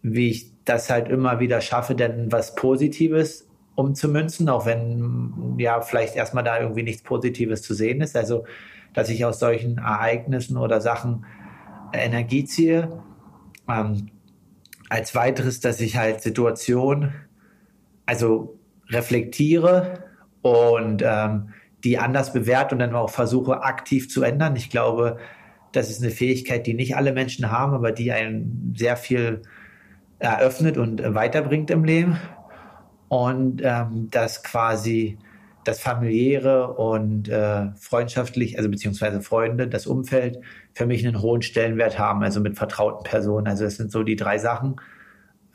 [0.03, 6.17] wie ich das halt immer wieder schaffe, denn was Positives umzumünzen, auch wenn ja vielleicht
[6.17, 8.17] erstmal da irgendwie nichts Positives zu sehen ist.
[8.17, 8.45] Also,
[8.95, 11.27] dass ich aus solchen Ereignissen oder Sachen
[11.93, 13.03] Energie ziehe.
[13.69, 14.09] Ähm,
[14.89, 17.13] als weiteres, dass ich halt Situationen
[18.07, 18.59] also
[18.89, 20.06] reflektiere
[20.47, 21.51] und ähm,
[21.85, 24.57] die anders bewerte und dann auch versuche aktiv zu ändern.
[24.57, 25.19] Ich glaube,
[25.73, 29.43] das ist eine Fähigkeit, die nicht alle Menschen haben, aber die einen sehr viel
[30.19, 32.19] eröffnet und weiterbringt im Leben.
[33.09, 35.19] Und ähm, dass quasi
[35.65, 40.39] das familiäre und äh, freundschaftlich, also beziehungsweise Freunde, das Umfeld
[40.75, 43.47] für mich einen hohen Stellenwert haben, also mit vertrauten Personen.
[43.47, 44.77] Also das sind so die drei Sachen,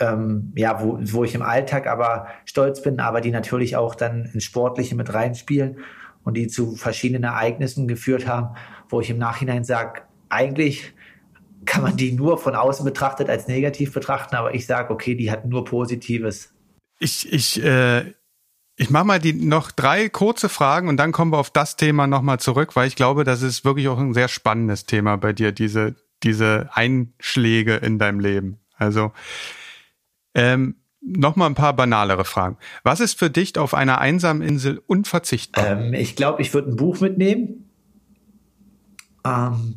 [0.01, 4.25] ähm, ja, wo, wo ich im Alltag aber stolz bin, aber die natürlich auch dann
[4.33, 5.77] ins Sportliche mit reinspielen
[6.23, 8.55] und die zu verschiedenen Ereignissen geführt haben,
[8.89, 10.93] wo ich im Nachhinein sage, eigentlich
[11.65, 15.29] kann man die nur von außen betrachtet als negativ betrachten, aber ich sage, okay, die
[15.29, 16.51] hat nur Positives.
[16.99, 18.13] Ich, ich, äh,
[18.75, 22.07] ich mache mal die noch drei kurze Fragen und dann kommen wir auf das Thema
[22.07, 25.51] nochmal zurück, weil ich glaube, das ist wirklich auch ein sehr spannendes Thema bei dir,
[25.51, 28.59] diese, diese Einschläge in deinem Leben.
[28.75, 29.11] Also
[30.33, 32.57] ähm, noch mal ein paar banalere Fragen.
[32.83, 35.79] Was ist für dich auf einer einsamen Insel unverzichtbar?
[35.79, 37.69] Ähm, ich glaube, ich würde ein Buch mitnehmen.
[39.25, 39.75] Ähm,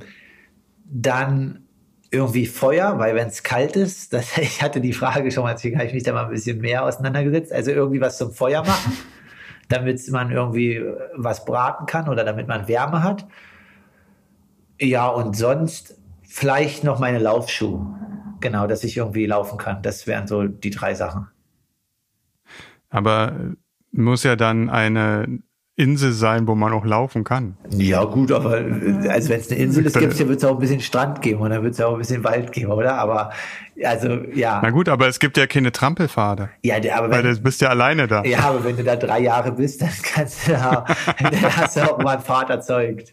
[0.85, 1.65] dann
[2.11, 5.77] irgendwie Feuer, weil wenn es kalt ist, das, ich hatte die Frage schon mal, deswegen
[5.77, 7.53] habe ich mich da mal ein bisschen mehr auseinandergesetzt.
[7.53, 8.93] Also irgendwie was zum Feuer machen,
[9.69, 10.83] damit man irgendwie
[11.17, 13.27] was braten kann oder damit man Wärme hat.
[14.81, 17.87] Ja, und sonst vielleicht noch meine Laufschuhe.
[18.45, 19.81] Genau, dass ich irgendwie laufen kann.
[19.81, 21.29] Das wären so die drei Sachen.
[22.91, 23.33] Aber
[23.91, 25.39] muss ja dann eine
[25.77, 27.57] Insel sein, wo man auch laufen kann.
[27.71, 28.51] Ja, gut, aber
[29.09, 31.63] also wenn es eine Insel ist, wird es auch ein bisschen Strand geben und dann
[31.63, 32.99] wird es auch ein bisschen Wald geben, oder?
[32.99, 33.33] Aber
[33.83, 34.61] also ja.
[34.63, 36.51] Na gut, aber es gibt ja keine Trampelpfade.
[36.63, 38.25] Ja, aber wenn, weil du bist ja alleine da.
[38.25, 40.85] Ja, aber wenn du da drei Jahre bist, dann kannst du da,
[41.19, 43.11] dann hast du auch mal einen Vater erzeugt.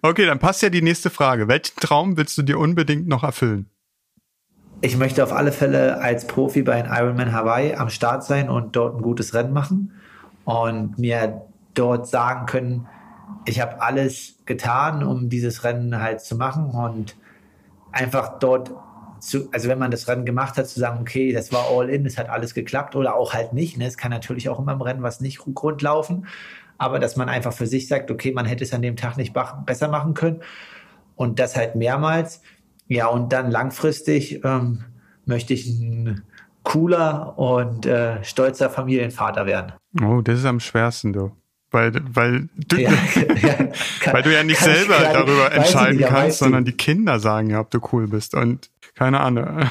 [0.00, 1.48] Okay, dann passt ja die nächste Frage.
[1.48, 3.71] Welchen Traum willst du dir unbedingt noch erfüllen?
[4.82, 8.74] Ich möchte auf alle Fälle als Profi bei den Ironman Hawaii am Start sein und
[8.74, 9.92] dort ein gutes Rennen machen
[10.44, 11.42] und mir
[11.74, 12.88] dort sagen können,
[13.44, 17.14] ich habe alles getan, um dieses Rennen halt zu machen und
[17.92, 18.72] einfach dort
[19.20, 22.04] zu, also wenn man das Rennen gemacht hat, zu sagen, okay, das war all in,
[22.04, 23.78] es hat alles geklappt oder auch halt nicht.
[23.78, 23.86] Ne?
[23.86, 26.26] Es kann natürlich auch immer im Rennen was nicht rund laufen,
[26.76, 29.32] aber dass man einfach für sich sagt, okay, man hätte es an dem Tag nicht
[29.64, 30.40] besser machen können
[31.14, 32.42] und das halt mehrmals
[32.92, 34.84] ja, und dann langfristig ähm,
[35.24, 36.22] möchte ich ein
[36.62, 39.72] cooler und äh, stolzer Familienvater werden.
[40.02, 41.32] Oh, das ist am schwersten, du.
[41.70, 42.90] Weil, weil, du, ja,
[43.42, 43.54] ja,
[44.00, 47.60] kann, weil du ja nicht selber darüber entscheiden nicht, kannst, sondern die Kinder sagen ja,
[47.60, 49.46] ob du cool bist und keine Ahnung.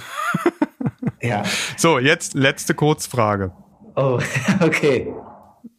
[1.22, 1.44] Ja.
[1.78, 3.52] So, jetzt letzte Kurzfrage.
[3.96, 4.20] Oh,
[4.60, 5.14] okay.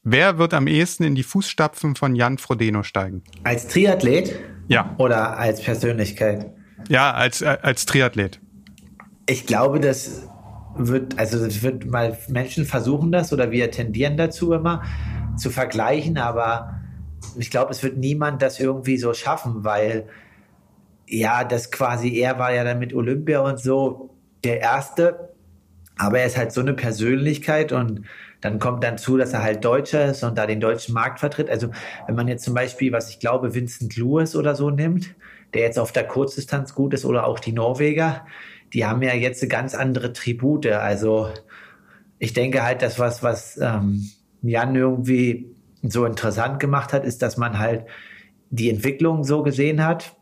[0.04, 3.24] Wer wird am ehesten in die Fußstapfen von Jan Frodeno steigen?
[3.42, 4.38] Als Triathlet?
[4.68, 4.94] Ja.
[4.98, 6.52] Oder als Persönlichkeit?
[6.88, 8.40] Ja, als, äh, als Triathlet.
[9.26, 10.28] Ich glaube, das
[10.76, 14.82] wird, also es wird mal Menschen versuchen das oder wir tendieren dazu immer
[15.36, 16.80] zu vergleichen, aber
[17.38, 20.08] ich glaube, es wird niemand das irgendwie so schaffen, weil
[21.06, 24.10] ja, das quasi, er war ja dann mit Olympia und so
[24.44, 25.34] der Erste,
[25.98, 28.04] aber er ist halt so eine Persönlichkeit und
[28.40, 31.48] dann kommt dann zu, dass er halt Deutscher ist und da den deutschen Markt vertritt.
[31.48, 31.68] Also
[32.06, 35.14] wenn man jetzt zum Beispiel, was ich glaube, Vincent Lewis oder so nimmt,
[35.54, 38.26] der jetzt auf der Kurzdistanz gut ist oder auch die Norweger,
[38.72, 40.66] die haben ja jetzt eine ganz andere Tribute.
[40.66, 41.28] Also
[42.18, 44.08] ich denke halt, das was, was ähm,
[44.42, 47.84] Jan irgendwie so interessant gemacht hat, ist, dass man halt
[48.50, 50.16] die Entwicklung so gesehen hat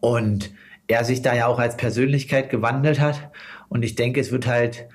[0.00, 0.52] und
[0.88, 3.30] er sich da ja auch als Persönlichkeit gewandelt hat.
[3.68, 4.88] Und ich denke, es wird halt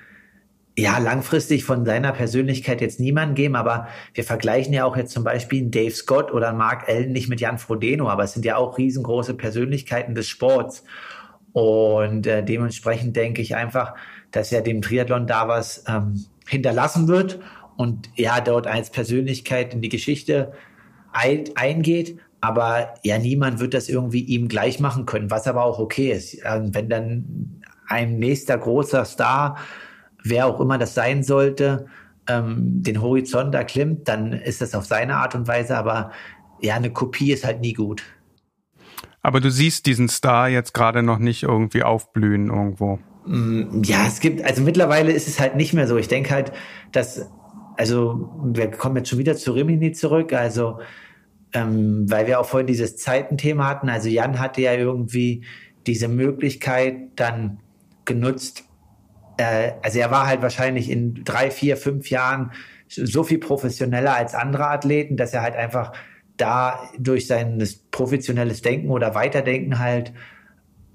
[0.78, 5.22] ja langfristig von seiner Persönlichkeit jetzt niemand geben, aber wir vergleichen ja auch jetzt zum
[5.24, 8.44] Beispiel einen Dave Scott oder einen Mark Allen nicht mit Jan Frodeno, aber es sind
[8.44, 10.84] ja auch riesengroße Persönlichkeiten des Sports.
[11.52, 13.94] Und äh, dementsprechend denke ich einfach,
[14.30, 17.38] dass ja dem Triathlon da was ähm, hinterlassen wird
[17.76, 20.52] und er dort als Persönlichkeit in die Geschichte
[21.12, 22.18] ein, eingeht.
[22.40, 26.38] Aber ja, niemand wird das irgendwie ihm gleich machen können, was aber auch okay ist.
[26.44, 29.58] Ähm, wenn dann ein nächster großer Star,
[30.24, 31.86] wer auch immer das sein sollte,
[32.28, 36.12] ähm, den Horizont erklimmt, dann ist das auf seine Art und Weise, aber
[36.60, 38.02] ja, eine Kopie ist halt nie gut.
[39.22, 42.98] Aber du siehst diesen Star jetzt gerade noch nicht irgendwie aufblühen irgendwo.
[43.26, 45.96] Mm, ja, es gibt, also mittlerweile ist es halt nicht mehr so.
[45.96, 46.52] Ich denke halt,
[46.90, 47.28] dass,
[47.76, 50.80] also wir kommen jetzt schon wieder zu Rimini zurück, also
[51.52, 53.88] ähm, weil wir auch vorhin dieses Zeitenthema hatten.
[53.88, 55.44] Also Jan hatte ja irgendwie
[55.86, 57.60] diese Möglichkeit dann
[58.04, 58.64] genutzt.
[59.42, 62.52] Äh, also er war halt wahrscheinlich in drei, vier, fünf Jahren
[62.88, 65.92] so viel professioneller als andere Athleten, dass er halt einfach
[66.36, 70.12] da durch sein professionelles Denken oder Weiterdenken halt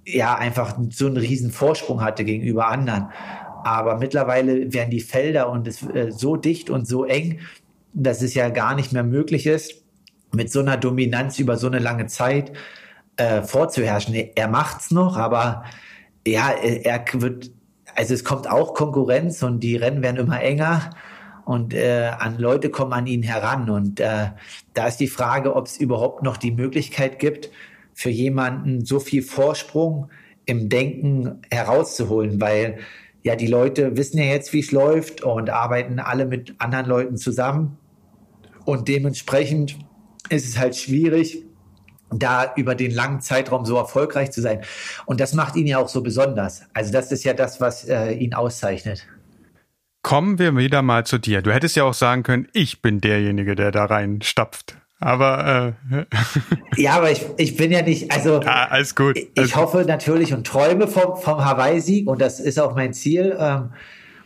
[0.06, 3.10] ja einfach so einen riesen Vorsprung hatte gegenüber anderen.
[3.64, 7.40] Aber mittlerweile werden die Felder und es äh, so dicht und so eng,
[7.94, 9.84] dass es ja gar nicht mehr möglich ist,
[10.32, 12.54] mit so einer Dominanz über so eine lange Zeit
[13.18, 14.14] äh, vorzuherrschen.
[14.14, 15.64] Er macht's noch, aber
[16.26, 17.52] ja, er wird,
[17.98, 20.92] also es kommt auch Konkurrenz und die Rennen werden immer enger
[21.46, 23.72] und äh, an Leute kommen an ihn heran.
[23.72, 24.28] Und äh,
[24.76, 27.50] da ist die Frage, ob es überhaupt noch die Möglichkeit gibt,
[27.94, 30.12] für jemanden so viel Vorsprung
[30.46, 32.78] im Denken herauszuholen, weil
[33.24, 37.18] ja die Leute wissen ja jetzt, wie es läuft und arbeiten alle mit anderen Leuten
[37.18, 37.78] zusammen.
[38.64, 39.76] Und dementsprechend
[40.30, 41.47] ist es halt schwierig,
[42.10, 44.62] da über den langen Zeitraum so erfolgreich zu sein.
[45.06, 46.64] Und das macht ihn ja auch so besonders.
[46.74, 49.06] Also das ist ja das, was äh, ihn auszeichnet.
[50.04, 51.42] Kommen wir wieder mal zu dir.
[51.42, 54.78] Du hättest ja auch sagen können, ich bin derjenige, der da reinstapft.
[55.00, 56.06] Aber äh,
[56.82, 59.18] ja, aber ich, ich bin ja nicht, also ah, alles gut.
[59.18, 63.38] Ich, ich hoffe natürlich und träume vom, vom Hawaii-Sieg und das ist auch mein Ziel.
[63.40, 63.74] Ähm,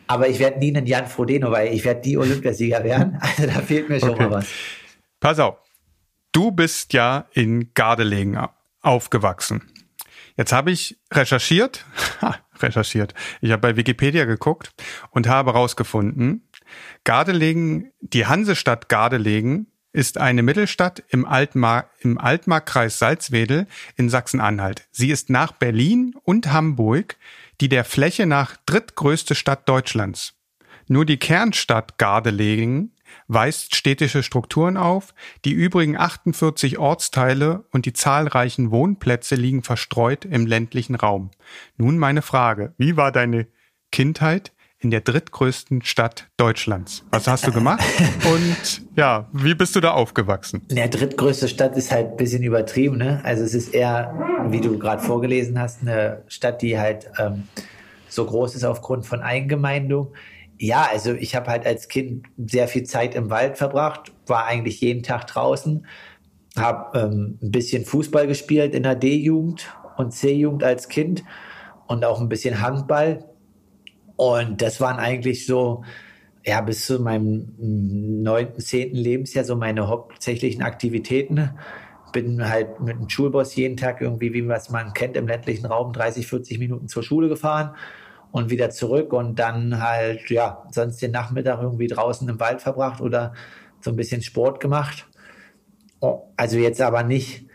[0.08, 3.18] aber ich werde nie einen Jan Frodeno, weil ich werde die Olympiasieger werden.
[3.22, 4.24] Also da fehlt mir schon okay.
[4.24, 4.48] mal was.
[5.20, 5.58] Pass auf,
[6.32, 8.38] Du bist ja in Gardelegen
[8.82, 9.70] aufgewachsen.
[10.38, 11.86] Jetzt habe ich recherchiert,
[12.60, 13.14] recherchiert.
[13.42, 14.72] Ich habe bei Wikipedia geguckt
[15.10, 16.48] und habe herausgefunden,
[17.04, 23.68] Gardelegen, die Hansestadt Gardelegen ist eine Mittelstadt im, Altmar im Altmarkkreis Salzwedel
[23.98, 24.88] in Sachsen-Anhalt.
[24.92, 27.18] Sie ist nach Berlin und Hamburg
[27.60, 30.34] die der Fläche nach drittgrößte Stadt Deutschlands.
[30.88, 32.96] Nur die Kernstadt Gardelegen
[33.28, 35.14] weist städtische Strukturen auf,
[35.46, 41.32] die übrigen 48 Ortsteile und die zahlreichen Wohnplätze liegen verstreut im ländlichen Raum.
[41.78, 43.48] Nun meine Frage, wie war deine
[43.92, 47.06] Kindheit in der drittgrößten Stadt Deutschlands?
[47.12, 47.84] Was hast du gemacht?
[48.26, 50.66] Und ja, wie bist du da aufgewachsen?
[50.70, 53.22] Der drittgrößte Stadt ist halt ein bisschen übertrieben, ne?
[53.24, 54.14] Also es ist eher,
[54.50, 57.48] wie du gerade vorgelesen hast, eine Stadt, die halt ähm,
[58.10, 60.14] so groß ist aufgrund von Eingemeindung.
[60.62, 64.80] Ja, also ich habe halt als Kind sehr viel Zeit im Wald verbracht, war eigentlich
[64.80, 65.88] jeden Tag draußen,
[66.56, 71.24] habe ähm, ein bisschen Fußball gespielt in der D-Jugend und C-Jugend als Kind
[71.88, 73.26] und auch ein bisschen Handball.
[74.18, 75.84] Und das waren eigentlich so,
[76.46, 81.58] ja, bis zu meinem neunten, zehnten Lebensjahr so meine hauptsächlichen Aktivitäten.
[82.14, 86.28] Bin halt mit dem Schulbus jeden Tag irgendwie, wie man kennt, im ländlichen Raum 30,
[86.28, 87.74] 40 Minuten zur Schule gefahren
[88.32, 93.02] und wieder zurück und dann halt, ja, sonst den Nachmittag irgendwie draußen im Wald verbracht
[93.02, 93.34] oder
[93.82, 95.08] so ein bisschen Sport gemacht.
[96.38, 97.46] Also jetzt aber nicht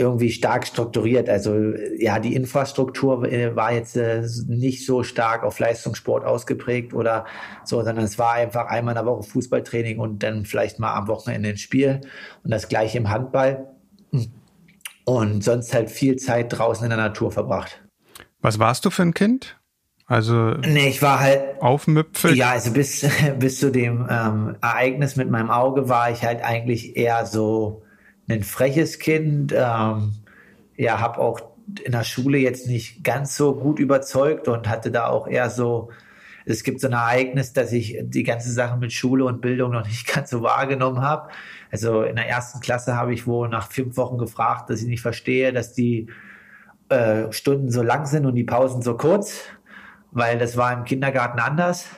[0.00, 1.28] irgendwie stark strukturiert.
[1.28, 1.54] Also
[1.98, 7.26] ja, die Infrastruktur äh, war jetzt äh, nicht so stark auf Leistungssport ausgeprägt oder
[7.64, 11.06] so, sondern es war einfach einmal in der Woche Fußballtraining und dann vielleicht mal am
[11.06, 12.00] Wochenende ein Spiel
[12.42, 13.68] und das gleiche im Handball.
[15.04, 17.82] Und sonst halt viel Zeit draußen in der Natur verbracht.
[18.40, 19.59] Was warst du für ein Kind?
[20.10, 22.34] Also nee, ich war halt aufmüpfig.
[22.34, 26.96] Ja, also bis bis zu dem ähm, Ereignis mit meinem Auge war ich halt eigentlich
[26.96, 27.84] eher so
[28.28, 29.54] ein freches Kind.
[29.56, 30.14] Ähm,
[30.76, 31.40] ja, habe auch
[31.84, 35.90] in der Schule jetzt nicht ganz so gut überzeugt und hatte da auch eher so
[36.44, 39.86] es gibt so ein Ereignis, dass ich die ganze Sache mit Schule und Bildung noch
[39.86, 41.28] nicht ganz so wahrgenommen habe.
[41.70, 45.02] Also in der ersten Klasse habe ich wohl nach fünf Wochen gefragt, dass ich nicht
[45.02, 46.08] verstehe, dass die
[46.88, 49.44] äh, Stunden so lang sind und die Pausen so kurz,
[50.12, 51.88] weil das war im Kindergarten anders.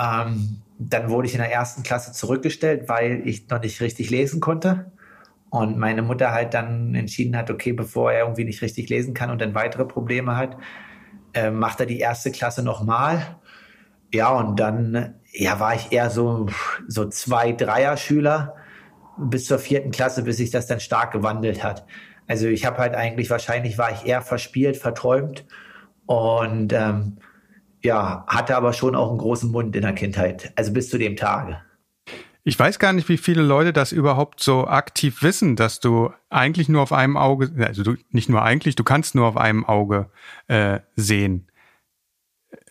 [0.00, 4.40] Ähm, dann wurde ich in der ersten Klasse zurückgestellt, weil ich noch nicht richtig lesen
[4.40, 4.92] konnte.
[5.50, 9.30] Und meine Mutter halt dann entschieden hat, okay, bevor er irgendwie nicht richtig lesen kann
[9.30, 10.56] und dann weitere Probleme hat,
[11.34, 13.36] äh, macht er die erste Klasse nochmal.
[14.12, 16.46] Ja, und dann ja, war ich eher so,
[16.88, 18.54] so zwei Dreier-Schüler
[19.18, 21.84] bis zur vierten Klasse, bis sich das dann stark gewandelt hat.
[22.26, 25.44] Also ich habe halt eigentlich, wahrscheinlich war ich eher verspielt, verträumt
[26.10, 27.18] und ähm,
[27.82, 31.14] ja, hatte aber schon auch einen großen Mund in der Kindheit, also bis zu dem
[31.14, 31.58] Tage.
[32.42, 36.68] Ich weiß gar nicht, wie viele Leute das überhaupt so aktiv wissen, dass du eigentlich
[36.68, 40.10] nur auf einem Auge, also du, nicht nur eigentlich, du kannst nur auf einem Auge
[40.48, 41.46] äh, sehen.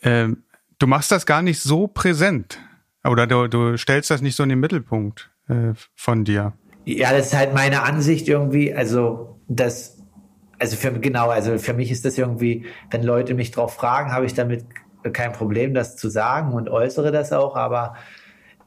[0.01, 0.43] Ähm,
[0.77, 2.59] du machst das gar nicht so präsent
[3.05, 6.51] oder du, du stellst das nicht so in den Mittelpunkt äh, von dir.
[6.83, 8.73] Ja, das ist halt meine Ansicht irgendwie.
[8.73, 9.98] Also das,
[10.59, 14.25] also für genau, also für mich ist das irgendwie, wenn Leute mich drauf fragen, habe
[14.25, 14.65] ich damit
[15.13, 17.55] kein Problem, das zu sagen und äußere das auch.
[17.55, 17.95] Aber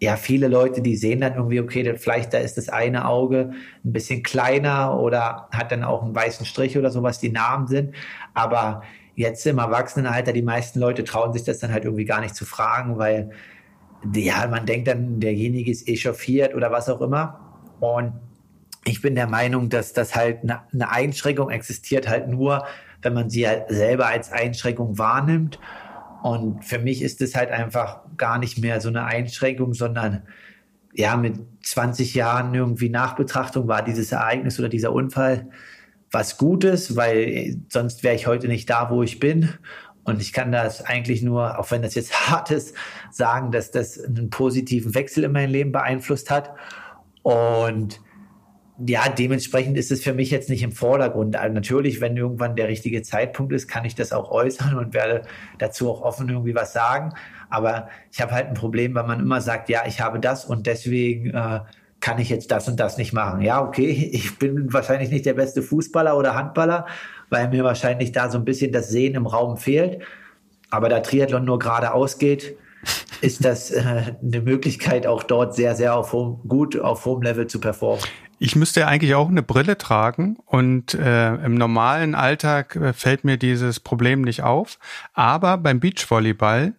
[0.00, 3.52] ja, viele Leute, die sehen dann irgendwie, okay, vielleicht da ist das eine Auge
[3.84, 7.94] ein bisschen kleiner oder hat dann auch einen weißen Strich oder sowas, die Namen sind.
[8.34, 8.82] Aber
[9.14, 12.44] jetzt im Erwachsenenalter, die meisten Leute trauen sich das dann halt irgendwie gar nicht zu
[12.44, 13.30] fragen, weil
[14.14, 17.38] ja, man denkt dann, derjenige ist echauffiert oder was auch immer.
[17.78, 18.14] Und
[18.84, 22.66] ich bin der Meinung, dass das halt eine Einschränkung existiert halt nur,
[23.00, 25.58] wenn man sie halt selber als Einschränkung wahrnimmt.
[26.22, 30.22] Und für mich ist es halt einfach gar nicht mehr so eine Einschränkung, sondern
[30.94, 35.48] ja, mit 20 Jahren irgendwie Nachbetrachtung war dieses Ereignis oder dieser Unfall
[36.10, 39.48] was Gutes, weil sonst wäre ich heute nicht da, wo ich bin.
[40.04, 42.74] Und ich kann das eigentlich nur, auch wenn das jetzt hart ist,
[43.10, 46.50] sagen, dass das einen positiven Wechsel in meinem Leben beeinflusst hat.
[47.22, 48.00] Und
[48.78, 51.36] ja, dementsprechend ist es für mich jetzt nicht im Vordergrund.
[51.36, 55.22] Also natürlich, wenn irgendwann der richtige Zeitpunkt ist, kann ich das auch äußern und werde
[55.58, 57.12] dazu auch offen irgendwie was sagen.
[57.50, 60.66] Aber ich habe halt ein Problem, weil man immer sagt, ja, ich habe das und
[60.66, 61.60] deswegen äh,
[62.00, 63.42] kann ich jetzt das und das nicht machen.
[63.42, 66.86] Ja, okay, ich bin wahrscheinlich nicht der beste Fußballer oder Handballer,
[67.28, 70.02] weil mir wahrscheinlich da so ein bisschen das Sehen im Raum fehlt.
[70.70, 72.56] Aber da Triathlon nur geradeaus geht,
[73.20, 77.46] ist das äh, eine Möglichkeit, auch dort sehr, sehr auf hohem, gut auf hohem Level
[77.46, 78.02] zu performen.
[78.44, 83.36] Ich müsste eigentlich auch eine Brille tragen und äh, im normalen Alltag äh, fällt mir
[83.36, 84.80] dieses Problem nicht auf.
[85.14, 86.74] Aber beim Beachvolleyball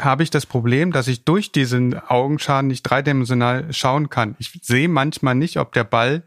[0.00, 4.34] habe ich das Problem, dass ich durch diesen Augenschaden nicht dreidimensional schauen kann.
[4.40, 6.24] Ich sehe manchmal nicht, ob der Ball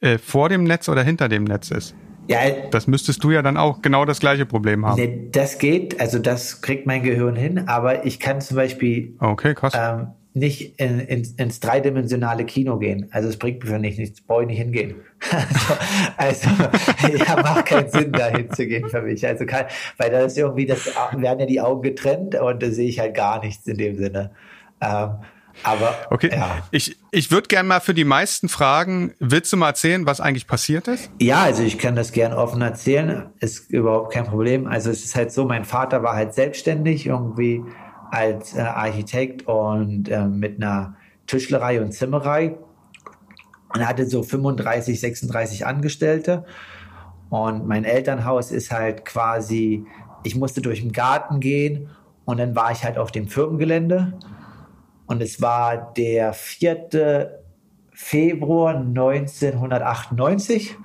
[0.00, 1.94] äh, vor dem Netz oder hinter dem Netz ist.
[2.26, 2.40] Ja,
[2.72, 4.96] das müsstest du ja dann auch genau das gleiche Problem haben.
[4.96, 9.54] Nee, das geht, also das kriegt mein Gehirn hin, aber ich kann zum Beispiel okay,
[9.54, 9.72] krass.
[9.76, 13.08] Ähm, nicht in, in, ins dreidimensionale Kino gehen.
[13.10, 14.96] Also es bringt mir nicht nichts, brauche ich nicht hingehen.
[16.16, 16.48] also,
[17.02, 19.26] also ja, macht keinen Sinn, da hinzugehen für mich.
[19.26, 22.88] Also kann, weil da ist irgendwie, das werden ja die Augen getrennt und da sehe
[22.88, 24.30] ich halt gar nichts in dem Sinne.
[24.80, 25.10] Ähm,
[25.62, 26.58] aber okay, ja.
[26.70, 30.46] ich, ich würde gerne mal für die meisten Fragen, willst du mal erzählen, was eigentlich
[30.46, 31.10] passiert ist?
[31.20, 34.66] Ja, also ich kann das gern offen erzählen, ist überhaupt kein Problem.
[34.66, 37.62] Also es ist halt so, mein Vater war halt selbstständig irgendwie
[38.10, 42.56] als äh, Architekt und äh, mit einer Tischlerei und Zimmerei
[43.74, 46.44] und hatte so 35, 36 Angestellte.
[47.30, 49.84] Und mein Elternhaus ist halt quasi,
[50.24, 51.90] ich musste durch den Garten gehen
[52.24, 54.18] und dann war ich halt auf dem Firmengelände.
[55.06, 57.30] Und es war der 4.
[57.92, 60.76] Februar 1998.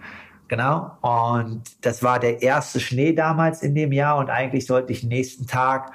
[0.47, 0.91] Genau.
[1.01, 4.17] Und das war der erste Schnee damals in dem Jahr.
[4.17, 5.91] Und eigentlich sollte ich nächsten Tag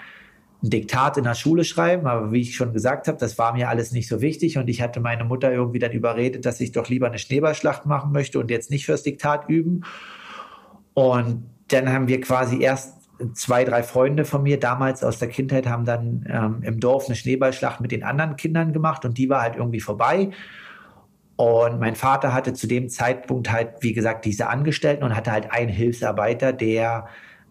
[0.62, 3.68] ein Diktat in der Schule schreiben, aber wie ich schon gesagt habe, das war mir
[3.68, 6.88] alles nicht so wichtig und ich hatte meine Mutter irgendwie dann überredet, dass ich doch
[6.88, 9.84] lieber eine Schneeballschlacht machen möchte und jetzt nicht fürs Diktat üben.
[10.94, 12.98] Und dann haben wir quasi erst
[13.34, 17.14] zwei, drei Freunde von mir damals aus der Kindheit haben dann ähm, im Dorf eine
[17.14, 20.30] Schneeballschlacht mit den anderen Kindern gemacht und die war halt irgendwie vorbei.
[21.36, 25.52] Und mein Vater hatte zu dem Zeitpunkt halt, wie gesagt, diese Angestellten und hatte halt
[25.52, 27.06] einen Hilfsarbeiter, der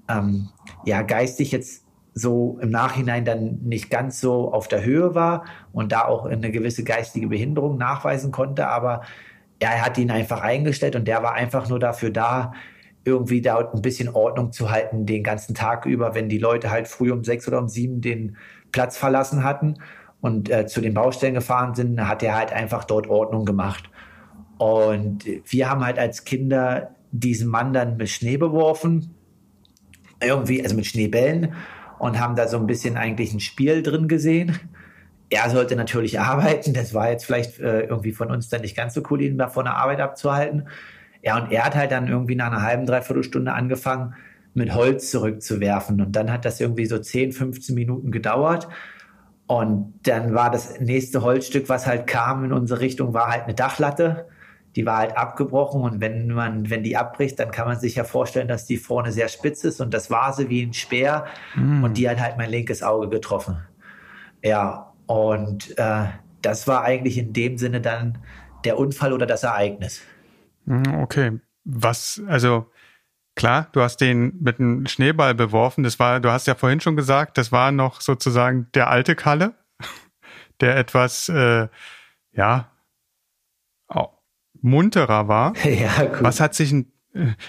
[0.09, 0.49] ähm,
[0.83, 1.86] ja geistig jetzt
[2.17, 6.51] so im Nachhinein dann nicht ganz so auf der Höhe war und da auch eine
[6.51, 9.01] gewisse geistige Behinderung nachweisen konnte, aber
[9.59, 12.53] er hat ihn einfach eingestellt und der war einfach nur dafür da,
[13.05, 16.87] irgendwie da ein bisschen Ordnung zu halten den ganzen Tag über, wenn die Leute halt
[16.87, 18.35] früh um sechs oder um sieben den
[18.71, 19.75] Platz verlassen hatten
[20.19, 23.89] und äh, zu den Baustellen gefahren sind, hat er halt einfach dort Ordnung gemacht.
[24.57, 29.13] Und wir haben halt als Kinder diesen Mann dann mit Schnee beworfen,
[30.21, 31.53] irgendwie, also mit Schneebällen
[31.99, 34.59] und haben da so ein bisschen eigentlich ein Spiel drin gesehen.
[35.29, 38.93] Er sollte natürlich arbeiten, das war jetzt vielleicht äh, irgendwie von uns dann nicht ganz
[38.93, 40.67] so cool, ihn da von der Arbeit abzuhalten.
[41.23, 44.15] Ja, und er hat halt dann irgendwie nach einer halben, dreiviertel Stunde angefangen,
[44.53, 46.01] mit Holz zurückzuwerfen.
[46.01, 48.67] Und dann hat das irgendwie so 10, 15 Minuten gedauert.
[49.45, 53.53] Und dann war das nächste Holzstück, was halt kam in unsere Richtung, war halt eine
[53.53, 54.27] Dachlatte
[54.77, 58.03] die war halt abgebrochen und wenn man, wenn die abbricht, dann kann man sich ja
[58.03, 61.25] vorstellen, dass die vorne sehr spitz ist und das war sie wie ein Speer
[61.55, 61.83] mm.
[61.83, 63.57] und die hat halt mein linkes Auge getroffen.
[64.43, 66.05] Ja, und äh,
[66.43, 68.19] das war eigentlich in dem Sinne dann
[68.65, 70.03] der Unfall oder das Ereignis.
[70.65, 71.39] Mm, okay.
[71.63, 72.69] Was, also
[73.33, 75.83] klar, du hast den mit einem Schneeball beworfen.
[75.83, 79.55] Das war, du hast ja vorhin schon gesagt, das war noch sozusagen der alte Kalle,
[80.61, 81.67] der etwas, äh,
[82.33, 82.69] ja,
[84.61, 85.53] munterer war.
[85.63, 86.23] Ja, gut.
[86.23, 86.73] Was hat sich,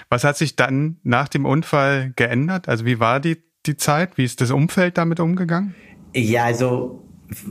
[0.09, 2.67] was hat sich dann nach dem Unfall geändert?
[2.67, 4.17] Also wie war die, die Zeit?
[4.17, 5.75] Wie ist das Umfeld damit umgegangen?
[6.13, 7.03] Ja, also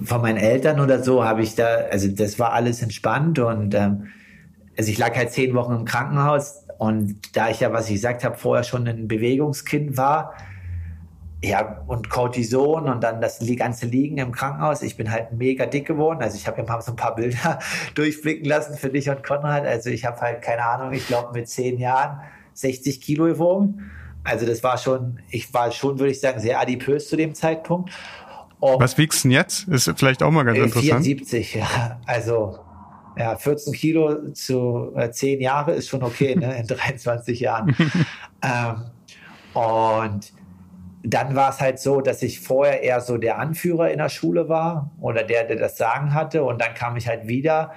[0.05, 4.09] von meinen Eltern oder so habe ich da, also das war alles entspannt und ähm,
[4.77, 8.25] also ich lag halt zehn Wochen im Krankenhaus und da ich ja, was ich gesagt
[8.25, 10.35] habe, vorher schon ein Bewegungskind war,
[11.43, 14.83] ja, und Cortison und dann das ganze Liegen im Krankenhaus.
[14.83, 16.21] Ich bin halt mega dick geworden.
[16.21, 17.61] Also ich habe mal so ein paar Bilder
[17.95, 19.65] durchblicken lassen für dich und Konrad.
[19.65, 22.21] Also ich habe halt, keine Ahnung, ich glaube mit zehn Jahren
[22.55, 23.91] 60 Kilo gewogen.
[24.25, 27.91] Also das war schon, ich war schon, würde ich sagen, sehr adipös zu dem Zeitpunkt.
[28.59, 29.69] Und Was wiegst du denn jetzt?
[29.69, 31.05] Ist vielleicht auch mal ganz interessant.
[31.05, 32.01] 74, ja.
[32.05, 32.59] Also
[33.17, 37.77] ja, 14 Kilo zu äh, 10 Jahre ist schon okay, ne, in 23 Jahren.
[38.43, 38.85] ähm,
[39.55, 40.33] und
[41.03, 44.49] dann war es halt so, dass ich vorher eher so der Anführer in der Schule
[44.49, 46.43] war oder der, der das Sagen hatte.
[46.43, 47.73] Und dann kam ich halt wieder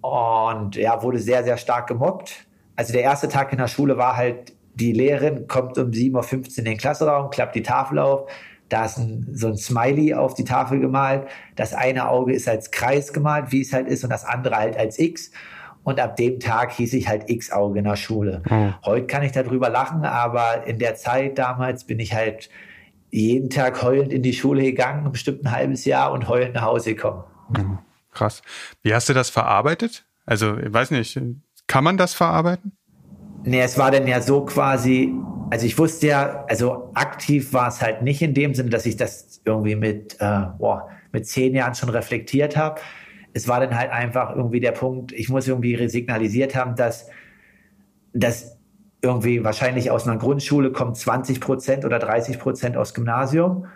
[0.00, 2.46] und ja, wurde sehr, sehr stark gemobbt.
[2.76, 6.58] Also der erste Tag in der Schule war halt, die Lehrerin kommt um 7.15 Uhr
[6.58, 8.30] in den Klassenraum, klappt die Tafel auf.
[8.68, 11.26] Da ist ein, so ein Smiley auf die Tafel gemalt.
[11.54, 14.76] Das eine Auge ist als Kreis gemalt, wie es halt ist, und das andere halt
[14.76, 15.30] als X.
[15.86, 18.42] Und ab dem Tag hieß ich halt X-Auge in der Schule.
[18.50, 18.74] Mhm.
[18.84, 22.50] Heute kann ich darüber lachen, aber in der Zeit damals bin ich halt
[23.12, 26.96] jeden Tag heulend in die Schule gegangen, bestimmt ein halbes Jahr und heulend nach Hause
[26.96, 27.22] gekommen.
[27.56, 27.78] Mhm.
[28.10, 28.42] Krass.
[28.82, 30.04] Wie hast du das verarbeitet?
[30.24, 31.20] Also, ich weiß nicht,
[31.68, 32.72] kann man das verarbeiten?
[33.44, 35.14] Nee, es war dann ja so quasi,
[35.50, 38.96] also ich wusste ja, also aktiv war es halt nicht in dem Sinne, dass ich
[38.96, 42.80] das irgendwie mit, äh, boah, mit zehn Jahren schon reflektiert habe
[43.36, 47.10] es war dann halt einfach irgendwie der Punkt, ich muss irgendwie signalisiert haben, dass,
[48.14, 48.56] dass
[49.02, 53.66] irgendwie wahrscheinlich aus einer Grundschule kommt 20 Prozent oder 30 Prozent aus Gymnasium.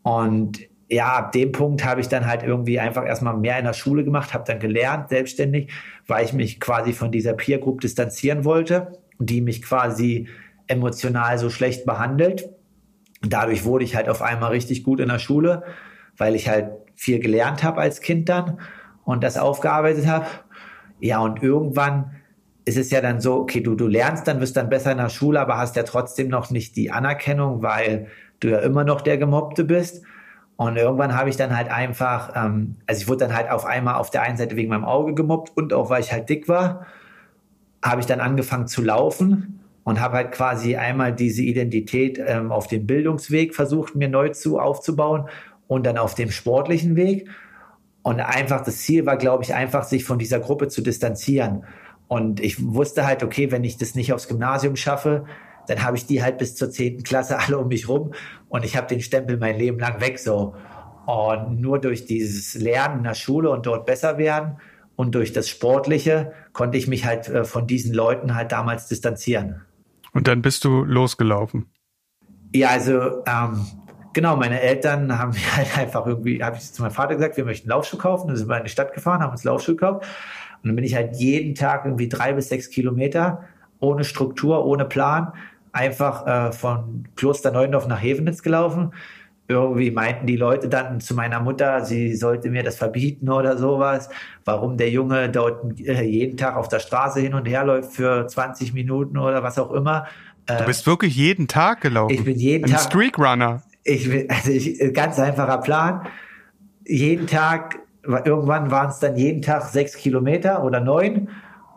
[0.00, 3.74] Und ja, ab dem Punkt habe ich dann halt irgendwie einfach erstmal mehr in der
[3.74, 5.70] Schule gemacht, habe dann gelernt, selbstständig,
[6.06, 10.28] weil ich mich quasi von dieser Peer Group distanzieren wollte, die mich quasi
[10.66, 12.48] emotional so schlecht behandelt.
[13.20, 15.62] Dadurch wurde ich halt auf einmal richtig gut in der Schule,
[16.16, 18.58] weil ich halt viel gelernt habe als Kind dann
[19.04, 20.26] und das aufgearbeitet habe.
[21.00, 22.12] Ja, und irgendwann
[22.64, 25.10] ist es ja dann so, okay, du, du lernst dann, wirst dann besser in der
[25.10, 28.06] Schule, aber hast ja trotzdem noch nicht die Anerkennung, weil
[28.40, 30.02] du ja immer noch der Gemobbte bist.
[30.56, 33.96] Und irgendwann habe ich dann halt einfach, ähm, also ich wurde dann halt auf einmal
[33.96, 36.86] auf der einen Seite wegen meinem Auge gemobbt und auch weil ich halt dick war,
[37.82, 42.68] habe ich dann angefangen zu laufen und habe halt quasi einmal diese Identität ähm, auf
[42.68, 45.28] dem Bildungsweg versucht, mir neu zu aufzubauen
[45.66, 47.28] und dann auf dem sportlichen Weg.
[48.04, 51.64] Und einfach das Ziel war, glaube ich, einfach sich von dieser Gruppe zu distanzieren.
[52.06, 55.24] Und ich wusste halt, okay, wenn ich das nicht aufs Gymnasium schaffe,
[55.66, 58.12] dann habe ich die halt bis zur zehnten Klasse alle um mich rum
[58.50, 60.54] und ich habe den Stempel mein Leben lang weg so.
[61.06, 64.58] Und nur durch dieses Lernen in der Schule und dort besser werden
[64.96, 69.62] und durch das Sportliche konnte ich mich halt äh, von diesen Leuten halt damals distanzieren.
[70.12, 71.70] Und dann bist du losgelaufen?
[72.54, 73.66] Ja, also ähm,
[74.14, 77.44] Genau, meine Eltern haben mir halt einfach irgendwie, habe ich zu meinem Vater gesagt, wir
[77.44, 78.28] möchten Laufschuh kaufen.
[78.28, 80.06] Dann sind wir in die Stadt gefahren, haben uns Laufschuh gekauft.
[80.62, 83.44] Und dann bin ich halt jeden Tag irgendwie drei bis sechs Kilometer
[83.80, 85.32] ohne Struktur, ohne Plan,
[85.72, 88.92] einfach äh, von Kloster Neuendorf nach Hevenitz gelaufen.
[89.46, 94.08] Irgendwie meinten die Leute dann zu meiner Mutter, sie sollte mir das verbieten oder sowas.
[94.46, 98.26] Warum der Junge dort äh, jeden Tag auf der Straße hin und her läuft für
[98.26, 100.06] 20 Minuten oder was auch immer.
[100.46, 102.14] Du bist wirklich jeden Tag gelaufen.
[102.14, 102.80] Ich bin jeden Ein Tag.
[102.80, 103.18] Streak
[103.84, 106.06] Ich, also ich, ganz einfacher Plan.
[106.86, 111.28] Jeden Tag, irgendwann waren es dann jeden Tag sechs Kilometer oder neun.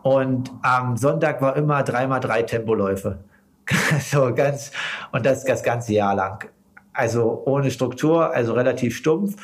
[0.02, 3.18] Und am Sonntag war immer dreimal drei Tempoläufe.
[4.00, 4.70] so ganz,
[5.12, 6.48] und das das ganze Jahr lang.
[6.92, 9.36] Also ohne Struktur, also relativ stumpf.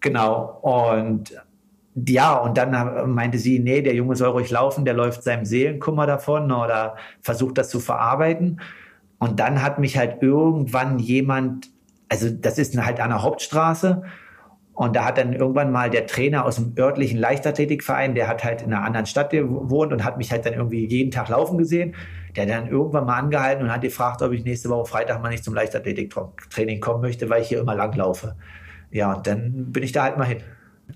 [0.00, 0.58] Genau.
[0.62, 1.34] Und
[1.94, 6.06] ja, und dann meinte sie, nee, der Junge soll ruhig laufen, der läuft seinem Seelenkummer
[6.06, 8.60] davon oder versucht das zu verarbeiten.
[9.18, 11.70] Und dann hat mich halt irgendwann jemand,
[12.14, 14.02] also das ist halt an der Hauptstraße,
[14.74, 18.60] und da hat dann irgendwann mal der Trainer aus dem örtlichen Leichtathletikverein, der hat halt
[18.60, 21.94] in einer anderen Stadt gewohnt und hat mich halt dann irgendwie jeden Tag laufen gesehen.
[22.34, 25.44] Der dann irgendwann mal angehalten und hat gefragt, ob ich nächste Woche Freitag mal nicht
[25.44, 28.34] zum Leichtathletiktraining kommen möchte, weil ich hier immer lang laufe.
[28.90, 30.38] Ja, und dann bin ich da halt mal hin.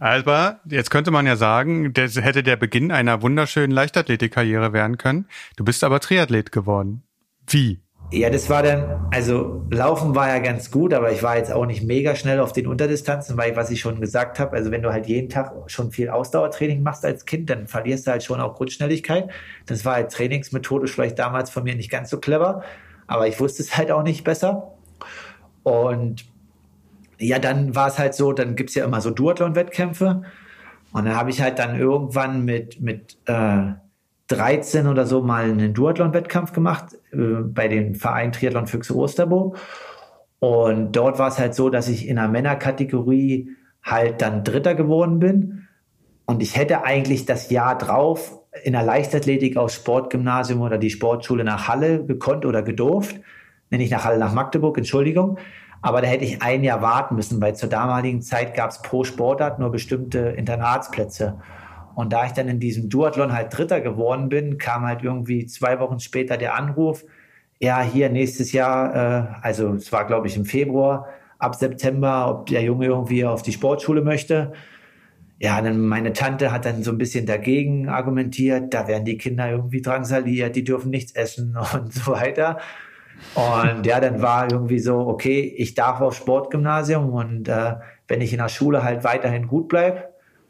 [0.01, 5.29] Aber jetzt könnte man ja sagen, das hätte der Beginn einer wunderschönen Leichtathletikkarriere werden können.
[5.57, 7.05] Du bist aber Triathlet geworden.
[7.47, 7.81] Wie?
[8.11, 11.67] Ja, das war dann, also Laufen war ja ganz gut, aber ich war jetzt auch
[11.67, 14.91] nicht mega schnell auf den Unterdistanzen, weil was ich schon gesagt habe, also wenn du
[14.91, 18.55] halt jeden Tag schon viel Ausdauertraining machst als Kind, dann verlierst du halt schon auch
[18.55, 19.29] Grundschnelligkeit.
[19.67, 22.63] Das war halt trainingsmethodisch vielleicht damals von mir nicht ganz so clever,
[23.07, 24.73] aber ich wusste es halt auch nicht besser.
[25.63, 26.25] Und
[27.19, 30.23] ja, dann war es halt so, dann gibt's ja immer so Duathlon-Wettkämpfe
[30.93, 33.73] und dann habe ich halt dann irgendwann mit, mit äh,
[34.29, 39.55] 13 oder so mal einen Duathlon-Wettkampf gemacht äh, bei dem Verein Triathlon Füchse Osterbo.
[40.39, 43.51] Und dort war es halt so, dass ich in der Männerkategorie
[43.83, 45.67] halt dann Dritter geworden bin.
[46.27, 51.43] Und ich hätte eigentlich das Jahr drauf in der Leichtathletik aufs Sportgymnasium oder die Sportschule
[51.43, 53.19] nach Halle gekonnt oder gedurft.
[53.71, 55.39] Nenne ich nach Halle, nach Magdeburg, Entschuldigung.
[55.81, 59.05] Aber da hätte ich ein Jahr warten müssen, weil zur damaligen Zeit gab es pro
[59.05, 61.39] Sportart nur bestimmte Internatsplätze.
[61.99, 65.81] Und da ich dann in diesem Duathlon halt Dritter geworden bin, kam halt irgendwie zwei
[65.81, 67.05] Wochen später der Anruf,
[67.59, 71.09] ja, hier nächstes Jahr, äh, also es war glaube ich im Februar,
[71.41, 74.53] ab September, ob der Junge irgendwie auf die Sportschule möchte.
[75.41, 79.51] Ja, dann meine Tante hat dann so ein bisschen dagegen argumentiert, da werden die Kinder
[79.51, 82.59] irgendwie drangsaliert, die dürfen nichts essen und so weiter.
[83.35, 87.75] Und ja, dann war irgendwie so, okay, ich darf aufs Sportgymnasium und äh,
[88.07, 90.08] wenn ich in der Schule halt weiterhin gut bleibe,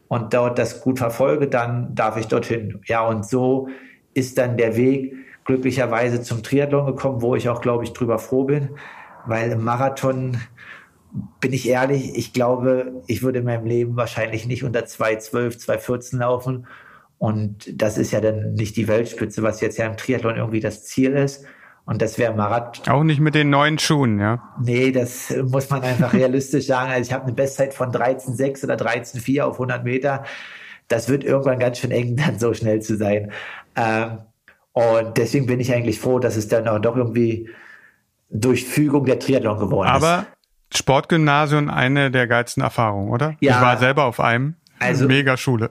[0.08, 2.80] und dort das gut verfolge, dann darf ich dorthin.
[2.86, 3.68] Ja, und so
[4.14, 8.44] ist dann der Weg glücklicherweise zum Triathlon gekommen, wo ich auch, glaube ich, drüber froh
[8.44, 8.70] bin,
[9.26, 10.38] weil im Marathon
[11.40, 16.18] bin ich ehrlich, ich glaube, ich würde in meinem Leben wahrscheinlich nicht unter 2,12, 2,14
[16.18, 16.66] laufen.
[17.18, 20.84] Und das ist ja dann nicht die Weltspitze, was jetzt ja im Triathlon irgendwie das
[20.84, 21.44] Ziel ist.
[21.88, 22.86] Und das wäre Marathon.
[22.92, 24.42] Auch nicht mit den neuen Schuhen, ja?
[24.60, 26.92] Nee, das muss man einfach realistisch sagen.
[26.92, 30.24] Also ich habe eine Bestzeit von 13,6 oder 13,4 auf 100 Meter.
[30.88, 33.32] Das wird irgendwann ganz schön eng, dann so schnell zu sein.
[33.74, 34.18] Ähm,
[34.72, 37.48] und deswegen bin ich eigentlich froh, dass es dann auch doch irgendwie
[38.28, 39.94] durch Fügung der Triathlon geworden ist.
[39.94, 40.26] Aber
[40.74, 43.34] Sportgymnasium eine der geilsten Erfahrungen, oder?
[43.40, 44.56] Ja, ich war selber auf einem.
[44.78, 45.70] Also Mega Schule.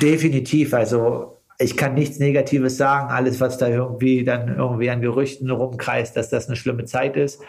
[0.00, 0.72] Definitiv.
[0.72, 3.10] Also ich kann nichts Negatives sagen.
[3.10, 7.42] Alles, was da irgendwie dann irgendwie an Gerüchten rumkreist, dass das eine schlimme Zeit ist,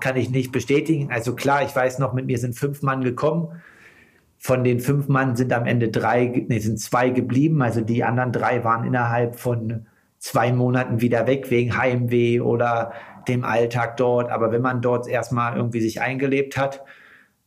[0.00, 1.10] kann ich nicht bestätigen.
[1.12, 3.62] Also klar, ich weiß noch, mit mir sind fünf Mann gekommen.
[4.38, 7.62] Von den fünf Mann sind am Ende drei, nee, sind zwei geblieben.
[7.62, 9.86] Also die anderen drei waren innerhalb von
[10.18, 12.92] zwei Monaten wieder weg wegen Heimweh oder
[13.28, 14.30] dem Alltag dort.
[14.30, 16.82] Aber wenn man dort erstmal irgendwie sich eingelebt hat,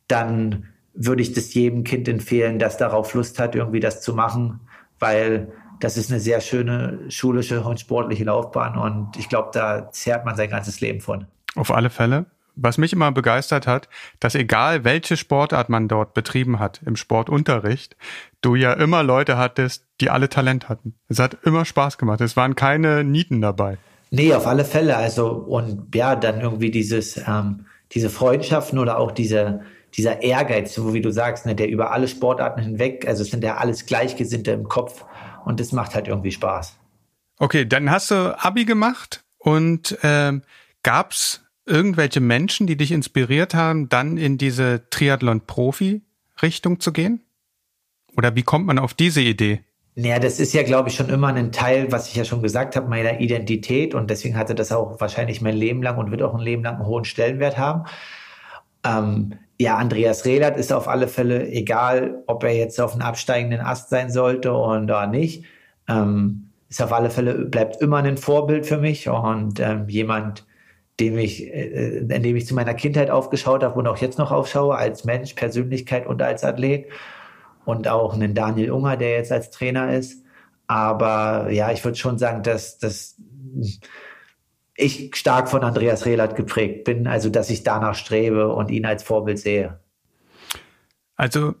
[0.06, 4.60] dann würde ich das jedem Kind empfehlen, das darauf Lust hat, irgendwie das zu machen,
[4.98, 10.24] weil das ist eine sehr schöne schulische und sportliche Laufbahn und ich glaube, da zehrt
[10.24, 11.26] man sein ganzes Leben von.
[11.54, 12.26] Auf alle Fälle.
[12.60, 17.96] Was mich immer begeistert hat, dass egal welche Sportart man dort betrieben hat im Sportunterricht,
[18.40, 20.94] du ja immer Leute hattest, die alle Talent hatten.
[21.08, 22.20] Es hat immer Spaß gemacht.
[22.20, 23.78] Es waren keine Nieten dabei.
[24.10, 24.96] Nee, auf alle Fälle.
[24.96, 29.60] Also, und ja, dann irgendwie dieses, ähm, diese Freundschaften oder auch diese,
[29.94, 33.44] dieser Ehrgeiz, so wie du sagst, ne, der über alle Sportarten hinweg, also es sind
[33.44, 35.04] ja alles Gleichgesinnte im Kopf
[35.48, 36.76] und das macht halt irgendwie Spaß.
[37.38, 40.42] Okay, dann hast du Abi gemacht und ähm,
[40.82, 47.22] gab's irgendwelche Menschen, die dich inspiriert haben, dann in diese Triathlon-Profi-Richtung zu gehen?
[48.16, 49.62] Oder wie kommt man auf diese Idee?
[49.94, 52.76] Naja, das ist ja, glaube ich, schon immer ein Teil, was ich ja schon gesagt
[52.76, 53.94] habe, meiner Identität.
[53.94, 56.76] Und deswegen hatte das auch wahrscheinlich mein Leben lang und wird auch ein Leben lang
[56.76, 57.84] einen hohen Stellenwert haben.
[58.84, 63.60] Ähm, ja, Andreas Rehlert ist auf alle Fälle, egal ob er jetzt auf einem absteigenden
[63.60, 65.44] Ast sein sollte oder nicht,
[65.88, 70.46] ähm, ist auf alle Fälle, bleibt immer ein Vorbild für mich und ähm, jemand,
[71.00, 74.30] dem ich, äh, in dem ich zu meiner Kindheit aufgeschaut habe und auch jetzt noch
[74.30, 76.86] aufschaue, als Mensch, Persönlichkeit und als Athlet.
[77.64, 80.24] Und auch einen Daniel Unger, der jetzt als Trainer ist.
[80.66, 83.16] Aber ja, ich würde schon sagen, dass, dass
[84.78, 89.02] ich stark von Andreas Rehlert geprägt bin, also dass ich danach strebe und ihn als
[89.02, 89.80] Vorbild sehe.
[91.16, 91.54] Also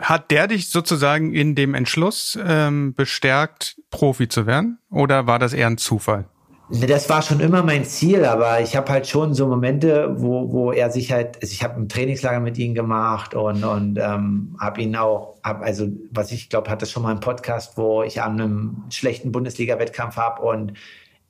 [0.00, 4.78] hat der dich sozusagen in dem Entschluss ähm, bestärkt, Profi zu werden?
[4.90, 6.26] Oder war das eher ein Zufall?
[6.68, 10.52] Ne, das war schon immer mein Ziel, aber ich habe halt schon so Momente, wo,
[10.52, 14.56] wo er sich halt, also ich habe ein Trainingslager mit ihm gemacht und, und ähm,
[14.60, 18.22] habe ihn auch, hab, also was ich glaube, hatte schon mal einen Podcast, wo ich
[18.22, 20.74] an einem schlechten Bundesliga-Wettkampf habe und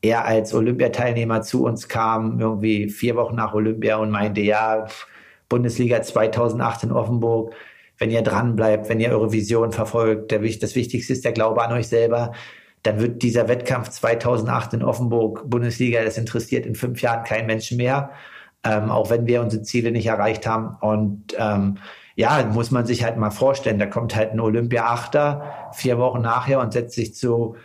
[0.02, 4.86] er als Olympiateilnehmer zu uns kam, irgendwie vier Wochen nach Olympia und meinte, ja,
[5.48, 7.54] Bundesliga 2008 in Offenburg,
[7.98, 11.62] wenn ihr dran bleibt, wenn ihr eure Vision verfolgt, der, das Wichtigste ist der Glaube
[11.62, 12.32] an euch selber
[12.82, 17.76] dann wird dieser Wettkampf 2008 in Offenburg, Bundesliga, das interessiert in fünf Jahren keinen Menschen
[17.76, 18.10] mehr,
[18.64, 20.76] ähm, auch wenn wir unsere Ziele nicht erreicht haben.
[20.80, 21.78] Und ähm,
[22.16, 26.60] ja, muss man sich halt mal vorstellen, da kommt halt ein Olympia-Achter vier Wochen nachher
[26.60, 27.56] und setzt sich zu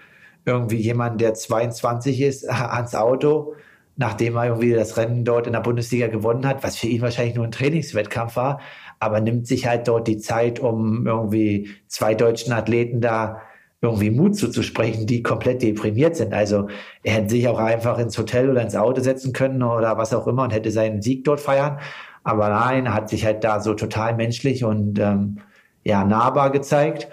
[0.47, 3.53] irgendwie jemand, der 22 ist, ans Auto,
[3.97, 7.35] nachdem er irgendwie das Rennen dort in der Bundesliga gewonnen hat, was für ihn wahrscheinlich
[7.35, 8.59] nur ein Trainingswettkampf war,
[8.99, 13.41] aber nimmt sich halt dort die Zeit, um irgendwie zwei deutschen Athleten da
[13.81, 16.33] irgendwie Mut zuzusprechen, die komplett deprimiert sind.
[16.33, 16.67] Also
[17.03, 20.25] er hätte sich auch einfach ins Hotel oder ins Auto setzen können oder was auch
[20.25, 21.79] immer und hätte seinen Sieg dort feiern.
[22.23, 25.37] Aber nein, hat sich halt da so total menschlich und ähm,
[25.83, 27.07] ja nahbar gezeigt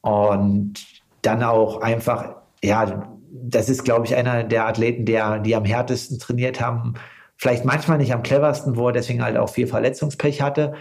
[0.00, 0.74] und
[1.22, 6.18] dann auch einfach ja, das ist glaube ich einer der Athleten, der die am härtesten
[6.18, 6.94] trainiert haben.
[7.36, 10.74] Vielleicht manchmal nicht am cleversten, wo er deswegen halt auch viel Verletzungspech hatte,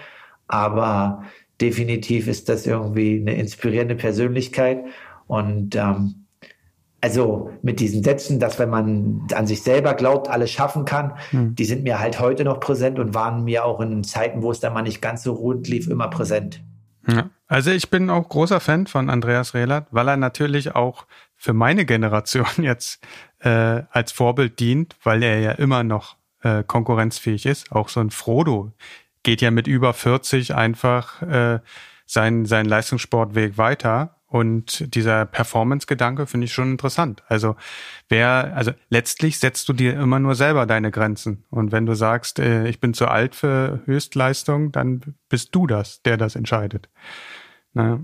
[0.48, 1.24] aber
[1.62, 4.84] definitiv ist das irgendwie eine inspirierende Persönlichkeit
[5.28, 6.26] und ähm,
[7.02, 11.56] also mit diesen Sätzen, dass wenn man an sich selber glaubt, alles schaffen kann, hm.
[11.56, 14.60] die sind mir halt heute noch präsent und waren mir auch in Zeiten, wo es
[14.60, 16.62] dann mal nicht ganz so rund lief, immer präsent.
[17.08, 17.30] Ja.
[17.48, 21.06] Also ich bin auch großer Fan von Andreas Rehlert, weil er natürlich auch
[21.40, 23.04] für meine Generation jetzt
[23.40, 27.72] äh, als Vorbild dient, weil er ja immer noch äh, konkurrenzfähig ist.
[27.72, 28.74] Auch so ein Frodo
[29.24, 31.60] geht ja mit über 40 einfach äh,
[32.06, 37.24] seinen, seinen Leistungssportweg weiter und dieser Performance-Gedanke finde ich schon interessant.
[37.28, 37.56] Also
[38.10, 41.46] wer, also letztlich setzt du dir immer nur selber deine Grenzen.
[41.50, 46.04] Und wenn du sagst, äh, ich bin zu alt für Höchstleistung, dann bist du das,
[46.04, 46.90] der das entscheidet.
[47.74, 48.02] Na.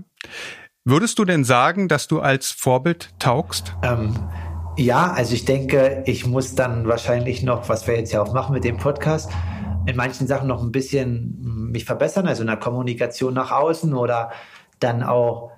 [0.88, 3.74] Würdest du denn sagen, dass du als Vorbild taugst?
[3.82, 4.14] Ähm,
[4.76, 8.52] ja, also ich denke, ich muss dann wahrscheinlich noch, was wir jetzt ja auch machen
[8.52, 9.32] mit dem Podcast,
[9.86, 14.30] in manchen Sachen noch ein bisschen mich verbessern, also in der Kommunikation nach außen oder
[14.78, 15.50] dann auch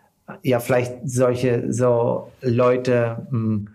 [0.43, 3.69] ja vielleicht solche so Leute hm,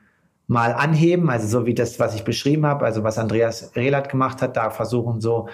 [0.47, 4.41] mal anheben, also so wie das, was ich beschrieben habe, also was Andreas Rehlert gemacht
[4.41, 5.49] hat, da versuchen so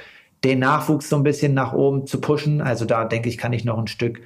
[0.45, 2.61] den Nachwuchs so ein bisschen nach oben zu pushen.
[2.61, 4.21] Also da denke ich, kann ich noch ein Stück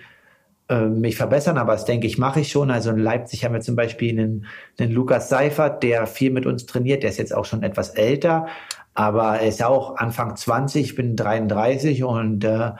[0.70, 2.72] äh, mich verbessern, aber das denke ich, mache ich schon.
[2.72, 4.46] Also in Leipzig haben wir zum Beispiel einen,
[4.80, 8.48] einen Lukas Seifert, der viel mit uns trainiert, der ist jetzt auch schon etwas älter,
[8.94, 12.72] aber er ist auch Anfang 20, ich bin 33 und äh,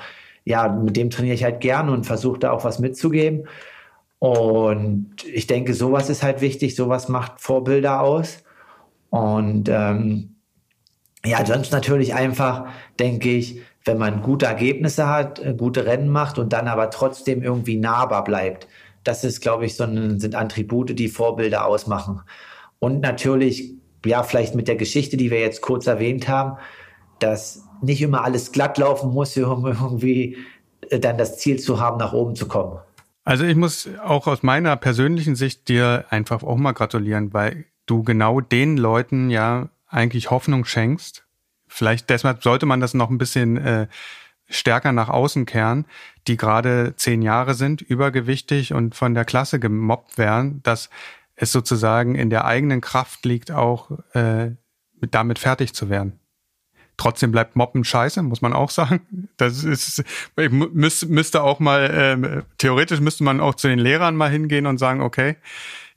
[0.46, 3.48] ja, mit dem trainiere ich halt gern und versuche da auch was mitzugeben.
[4.20, 8.44] Und ich denke, sowas ist halt wichtig, sowas macht Vorbilder aus.
[9.10, 10.36] Und ähm,
[11.26, 12.68] ja, sonst natürlich einfach,
[13.00, 17.44] denke ich, wenn man gute Ergebnisse hat, äh, gute Rennen macht und dann aber trotzdem
[17.44, 18.68] irgendwie nahbar bleibt.
[19.04, 22.22] Das ist, glaube ich, so ein, sind Attribute, die Vorbilder ausmachen.
[22.80, 23.74] Und natürlich,
[24.06, 26.58] ja, vielleicht mit der Geschichte, die wir jetzt kurz erwähnt haben,
[27.20, 30.38] dass nicht immer alles glatt laufen muss, um irgendwie
[30.90, 32.80] äh, dann das Ziel zu haben, nach oben zu kommen.
[33.26, 38.04] Also ich muss auch aus meiner persönlichen Sicht dir einfach auch mal gratulieren, weil du
[38.04, 41.23] genau den Leuten ja eigentlich Hoffnung schenkst.
[41.74, 43.88] Vielleicht deshalb sollte man das noch ein bisschen äh,
[44.48, 45.86] stärker nach außen kehren,
[46.28, 50.92] die gerade zehn Jahre sind, übergewichtig und von der Klasse gemobbt werden, dass
[51.36, 54.52] es sozusagen in der eigenen Kraft liegt, auch äh,
[55.02, 56.20] damit fertig zu werden.
[56.96, 59.28] Trotzdem bleibt Moppen scheiße, muss man auch sagen.
[59.38, 60.04] Das ist,
[60.38, 64.78] ich müsste auch mal, ähm, theoretisch müsste man auch zu den Lehrern mal hingehen und
[64.78, 65.38] sagen, okay,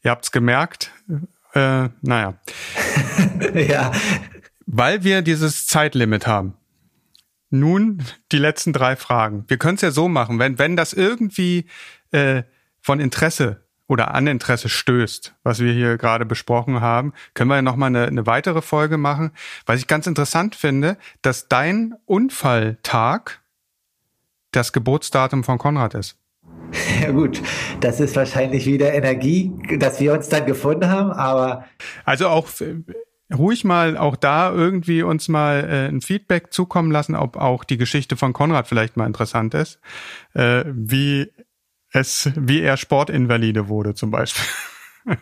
[0.02, 0.90] ihr habt's gemerkt.
[1.52, 2.34] Äh, naja.
[3.54, 3.92] ja.
[4.66, 6.54] Weil wir dieses Zeitlimit haben.
[7.50, 8.02] Nun
[8.32, 9.44] die letzten drei Fragen.
[9.46, 11.66] Wir können es ja so machen, wenn, wenn das irgendwie
[12.10, 12.42] äh,
[12.80, 17.62] von Interesse oder an Interesse stößt, was wir hier gerade besprochen haben, können wir ja
[17.62, 19.30] nochmal eine, eine weitere Folge machen.
[19.64, 23.42] Was ich ganz interessant finde, dass dein Unfalltag
[24.50, 26.18] das Geburtsdatum von Konrad ist.
[27.00, 27.42] Ja gut,
[27.80, 31.66] das ist wahrscheinlich wieder Energie, dass wir uns dann gefunden haben, aber.
[32.04, 32.48] Also auch
[33.34, 37.76] ruhig mal auch da irgendwie uns mal äh, ein Feedback zukommen lassen, ob auch die
[37.76, 39.80] Geschichte von Konrad vielleicht mal interessant ist.
[40.34, 41.32] Äh, wie
[41.92, 44.44] es, wie er Sportinvalide wurde zum Beispiel.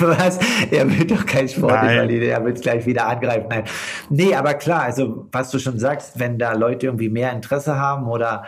[0.00, 0.38] Was?
[0.70, 3.46] Er will doch kein Sportinvalide, er will es gleich wieder angreifen.
[3.48, 3.64] Nein.
[4.08, 8.06] Nee, aber klar, also was du schon sagst, wenn da Leute irgendwie mehr Interesse haben
[8.06, 8.44] oder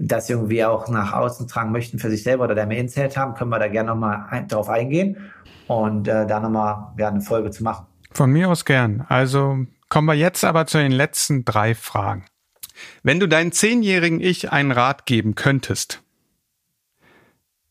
[0.00, 3.34] das irgendwie auch nach außen tragen möchten für sich selber oder der mehr Insight haben,
[3.34, 5.16] können wir da gerne nochmal ein, drauf eingehen
[5.66, 7.86] und äh, da nochmal ja, eine Folge zu machen.
[8.12, 9.04] Von mir aus gern.
[9.08, 12.24] Also kommen wir jetzt aber zu den letzten drei Fragen.
[13.02, 16.02] Wenn du deinen zehnjährigen Ich einen Rat geben könntest,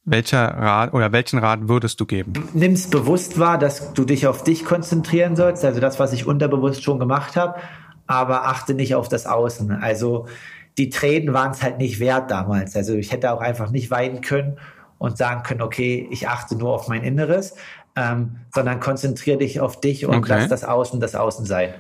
[0.04, 2.34] welcher Rat oder welchen Rat würdest du geben?
[2.54, 6.82] Nimm's bewusst wahr, dass du dich auf dich konzentrieren sollst, also das, was ich unterbewusst
[6.84, 7.60] schon gemacht habe,
[8.08, 9.72] aber achte nicht auf das Außen.
[9.72, 10.28] Also
[10.78, 12.76] die Tränen waren es halt nicht wert damals.
[12.76, 14.60] Also ich hätte auch einfach nicht weinen können
[14.98, 17.56] und sagen können, okay, ich achte nur auf mein Inneres,
[17.96, 20.30] ähm, sondern konzentriere dich auf dich und okay.
[20.30, 21.74] lass das Außen das Außen sein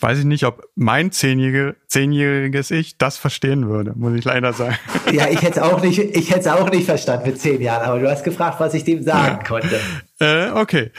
[0.00, 4.76] weiß ich nicht, ob mein zehnjährige, zehnjähriges Ich das verstehen würde, muss ich leider sagen.
[5.12, 7.84] Ja, ich hätte es auch nicht, ich hätte es auch nicht verstanden mit zehn Jahren,
[7.84, 9.46] aber du hast gefragt, was ich dem sagen ja.
[9.46, 9.80] konnte.
[10.18, 10.90] Äh, okay.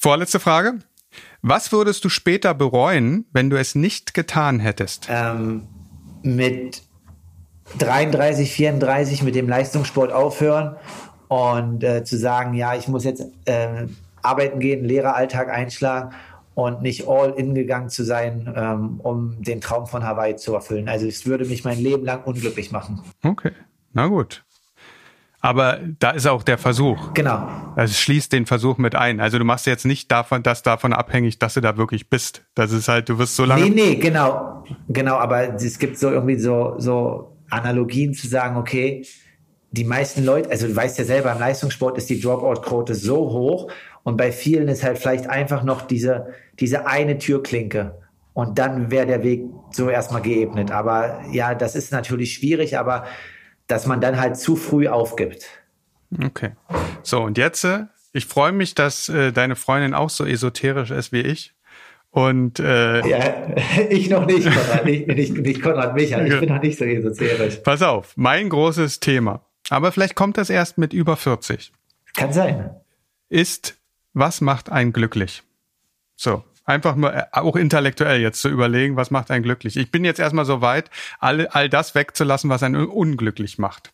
[0.00, 0.78] Vorletzte Frage.
[1.42, 5.06] Was würdest du später bereuen, wenn du es nicht getan hättest?
[5.10, 5.68] Ähm,
[6.26, 6.82] mit
[7.78, 10.76] 33, 34 mit dem Leistungssport aufhören
[11.28, 13.86] und äh, zu sagen, ja, ich muss jetzt äh,
[14.22, 16.14] arbeiten gehen, Lehreralltag einschlagen
[16.54, 20.88] und nicht all in gegangen zu sein, ähm, um den Traum von Hawaii zu erfüllen.
[20.88, 23.02] Also es würde mich mein Leben lang unglücklich machen.
[23.22, 23.52] Okay,
[23.92, 24.45] na gut.
[25.46, 27.14] Aber da ist auch der Versuch.
[27.14, 27.46] Genau.
[27.76, 29.20] Also es schließt den Versuch mit ein.
[29.20, 32.42] Also du machst jetzt nicht davon, das davon abhängig, dass du da wirklich bist.
[32.56, 33.62] Das ist halt, du wirst so lange.
[33.62, 34.64] Nee, nee, genau.
[34.88, 39.06] Genau, aber es gibt so irgendwie so, so Analogien zu sagen, okay,
[39.70, 43.70] die meisten Leute, also du weißt ja selber, im Leistungssport ist die Dropout-Quote so hoch
[44.02, 46.26] und bei vielen ist halt vielleicht einfach noch diese,
[46.58, 47.98] diese eine Türklinke.
[48.32, 50.72] Und dann wäre der Weg so erstmal geebnet.
[50.72, 53.04] Aber ja, das ist natürlich schwierig, aber
[53.66, 55.46] dass man dann halt zu früh aufgibt.
[56.22, 56.52] Okay.
[57.02, 61.12] So, und jetzt, äh, ich freue mich, dass äh, deine Freundin auch so esoterisch ist
[61.12, 61.54] wie ich.
[62.10, 63.46] Und äh, ja,
[63.90, 67.56] ich noch nicht, Konrad, nicht, nicht, nicht Konrad Michael, ich bin noch nicht so esoterisch.
[67.56, 71.72] Pass auf, mein großes Thema, aber vielleicht kommt das erst mit über 40.
[72.14, 72.70] Kann sein.
[73.28, 73.76] Ist
[74.14, 75.42] was macht einen glücklich?
[76.16, 79.76] So, einfach nur äh, auch intellektuell jetzt zu überlegen, was macht einen glücklich.
[79.76, 83.92] Ich bin jetzt erstmal so weit, all, all das wegzulassen, was einen unglücklich macht.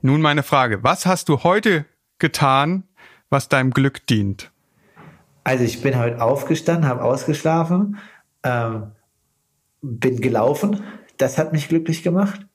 [0.00, 1.84] Nun meine Frage, was hast du heute
[2.18, 2.84] getan,
[3.30, 4.50] was deinem Glück dient?
[5.44, 7.98] Also ich bin heute aufgestanden, habe ausgeschlafen,
[8.42, 8.92] ähm,
[9.80, 10.82] bin gelaufen.
[11.18, 12.46] Das hat mich glücklich gemacht.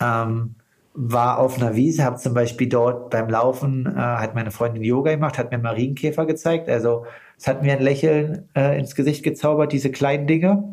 [0.00, 0.56] Ähm,
[0.96, 5.12] war auf einer Wiese, habe zum Beispiel dort beim Laufen, äh, hat meine Freundin Yoga
[5.12, 6.68] gemacht, hat mir Marienkäfer gezeigt.
[6.70, 7.04] Also
[7.36, 10.72] es hat mir ein Lächeln äh, ins Gesicht gezaubert, diese kleinen Dinge.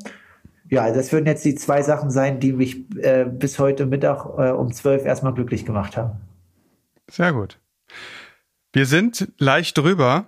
[0.69, 4.51] Ja, das würden jetzt die zwei Sachen sein, die mich äh, bis heute Mittag äh,
[4.51, 6.21] um zwölf erstmal glücklich gemacht haben.
[7.11, 7.59] Sehr gut.
[8.71, 10.27] Wir sind leicht drüber.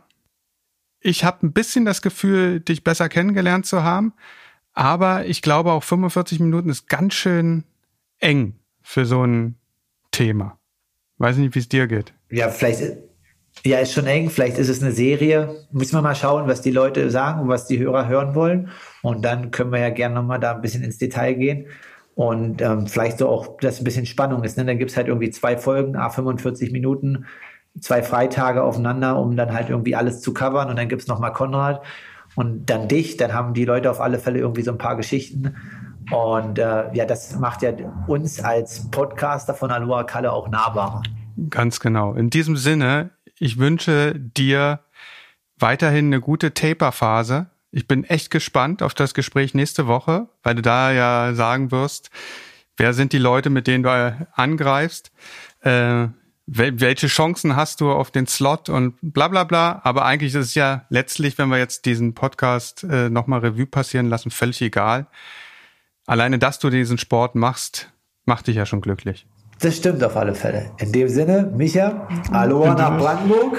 [1.00, 4.14] Ich habe ein bisschen das Gefühl, dich besser kennengelernt zu haben,
[4.74, 7.64] aber ich glaube auch 45 Minuten ist ganz schön
[8.20, 9.56] eng für so ein
[10.16, 10.58] Thema.
[11.18, 12.14] Weiß nicht, wie es dir geht.
[12.30, 12.82] Ja, vielleicht,
[13.66, 14.30] ja, ist schon eng.
[14.30, 15.68] Vielleicht ist es eine Serie.
[15.72, 18.70] Müssen wir mal schauen, was die Leute sagen und was die Hörer hören wollen.
[19.02, 21.68] Und dann können wir ja gerne nochmal da ein bisschen ins Detail gehen.
[22.16, 24.58] Und ähm, vielleicht so auch, dass ein bisschen Spannung ist.
[24.58, 24.64] Ne?
[24.64, 27.26] Dann gibt es halt irgendwie zwei Folgen, a 45 Minuten,
[27.82, 30.70] zwei Freitage aufeinander, um dann halt irgendwie alles zu covern.
[30.70, 31.82] Und dann gibt es nochmal Konrad
[32.36, 33.18] und dann dich.
[33.18, 35.56] Dann haben die Leute auf alle Fälle irgendwie so ein paar Geschichten.
[36.12, 37.72] Und äh, ja, das macht ja
[38.08, 41.02] uns als Podcaster von Aloha Kalle auch nahbarer.
[41.50, 42.14] Ganz genau.
[42.14, 44.82] In diesem Sinne, ich wünsche dir
[45.58, 47.48] weiterhin eine gute Taper-Phase.
[47.72, 52.10] Ich bin echt gespannt auf das Gespräch nächste Woche, weil du da ja sagen wirst,
[52.78, 55.12] wer sind die Leute, mit denen du angreifst,
[55.62, 56.08] äh,
[56.48, 59.82] welche Chancen hast du auf den Slot und bla bla bla.
[59.84, 64.08] Aber eigentlich ist es ja letztlich, wenn wir jetzt diesen Podcast äh, nochmal Revue passieren
[64.08, 65.08] lassen, völlig egal
[66.06, 67.92] alleine, dass du diesen Sport machst,
[68.26, 69.28] macht dich ja schon glücklich.
[69.60, 70.72] Das stimmt auf alle Fälle.
[70.80, 73.58] In dem Sinne, Micha, Aloha nach Brandenburg.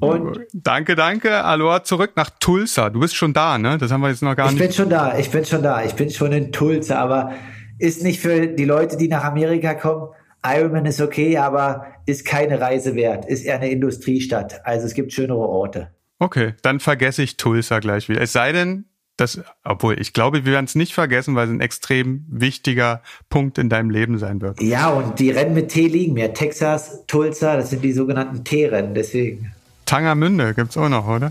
[0.00, 1.44] Und danke, danke.
[1.44, 2.90] Aloha zurück nach Tulsa.
[2.90, 3.78] Du bist schon da, ne?
[3.78, 4.60] Das haben wir jetzt noch gar ich nicht.
[4.60, 5.18] Ich bin schon da.
[5.18, 5.82] Ich bin schon da.
[5.82, 6.98] Ich bin schon in Tulsa.
[6.98, 7.32] Aber
[7.78, 10.08] ist nicht für die Leute, die nach Amerika kommen.
[10.44, 13.24] Ironman ist okay, aber ist keine Reise wert.
[13.24, 14.64] Ist eher eine Industriestadt.
[14.66, 15.90] Also es gibt schönere Orte.
[16.18, 18.20] Okay, dann vergesse ich Tulsa gleich wieder.
[18.20, 18.84] Es sei denn,
[19.16, 23.58] das, obwohl ich glaube, wir werden es nicht vergessen, weil es ein extrem wichtiger Punkt
[23.58, 24.60] in deinem Leben sein wird.
[24.60, 26.34] Ja, und die Rennen mit T liegen mir.
[26.34, 29.54] Texas, Tulsa, das sind die sogenannten T-Rennen, deswegen.
[29.86, 31.30] Tangermünde gibt's auch noch, oder?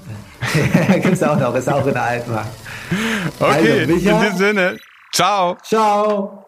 [1.01, 2.47] gibt's auch noch, ist auch in der Altmark.
[3.39, 4.77] Okay, also, in diesem Sinne,
[5.11, 5.57] ciao.
[5.63, 6.45] Ciao.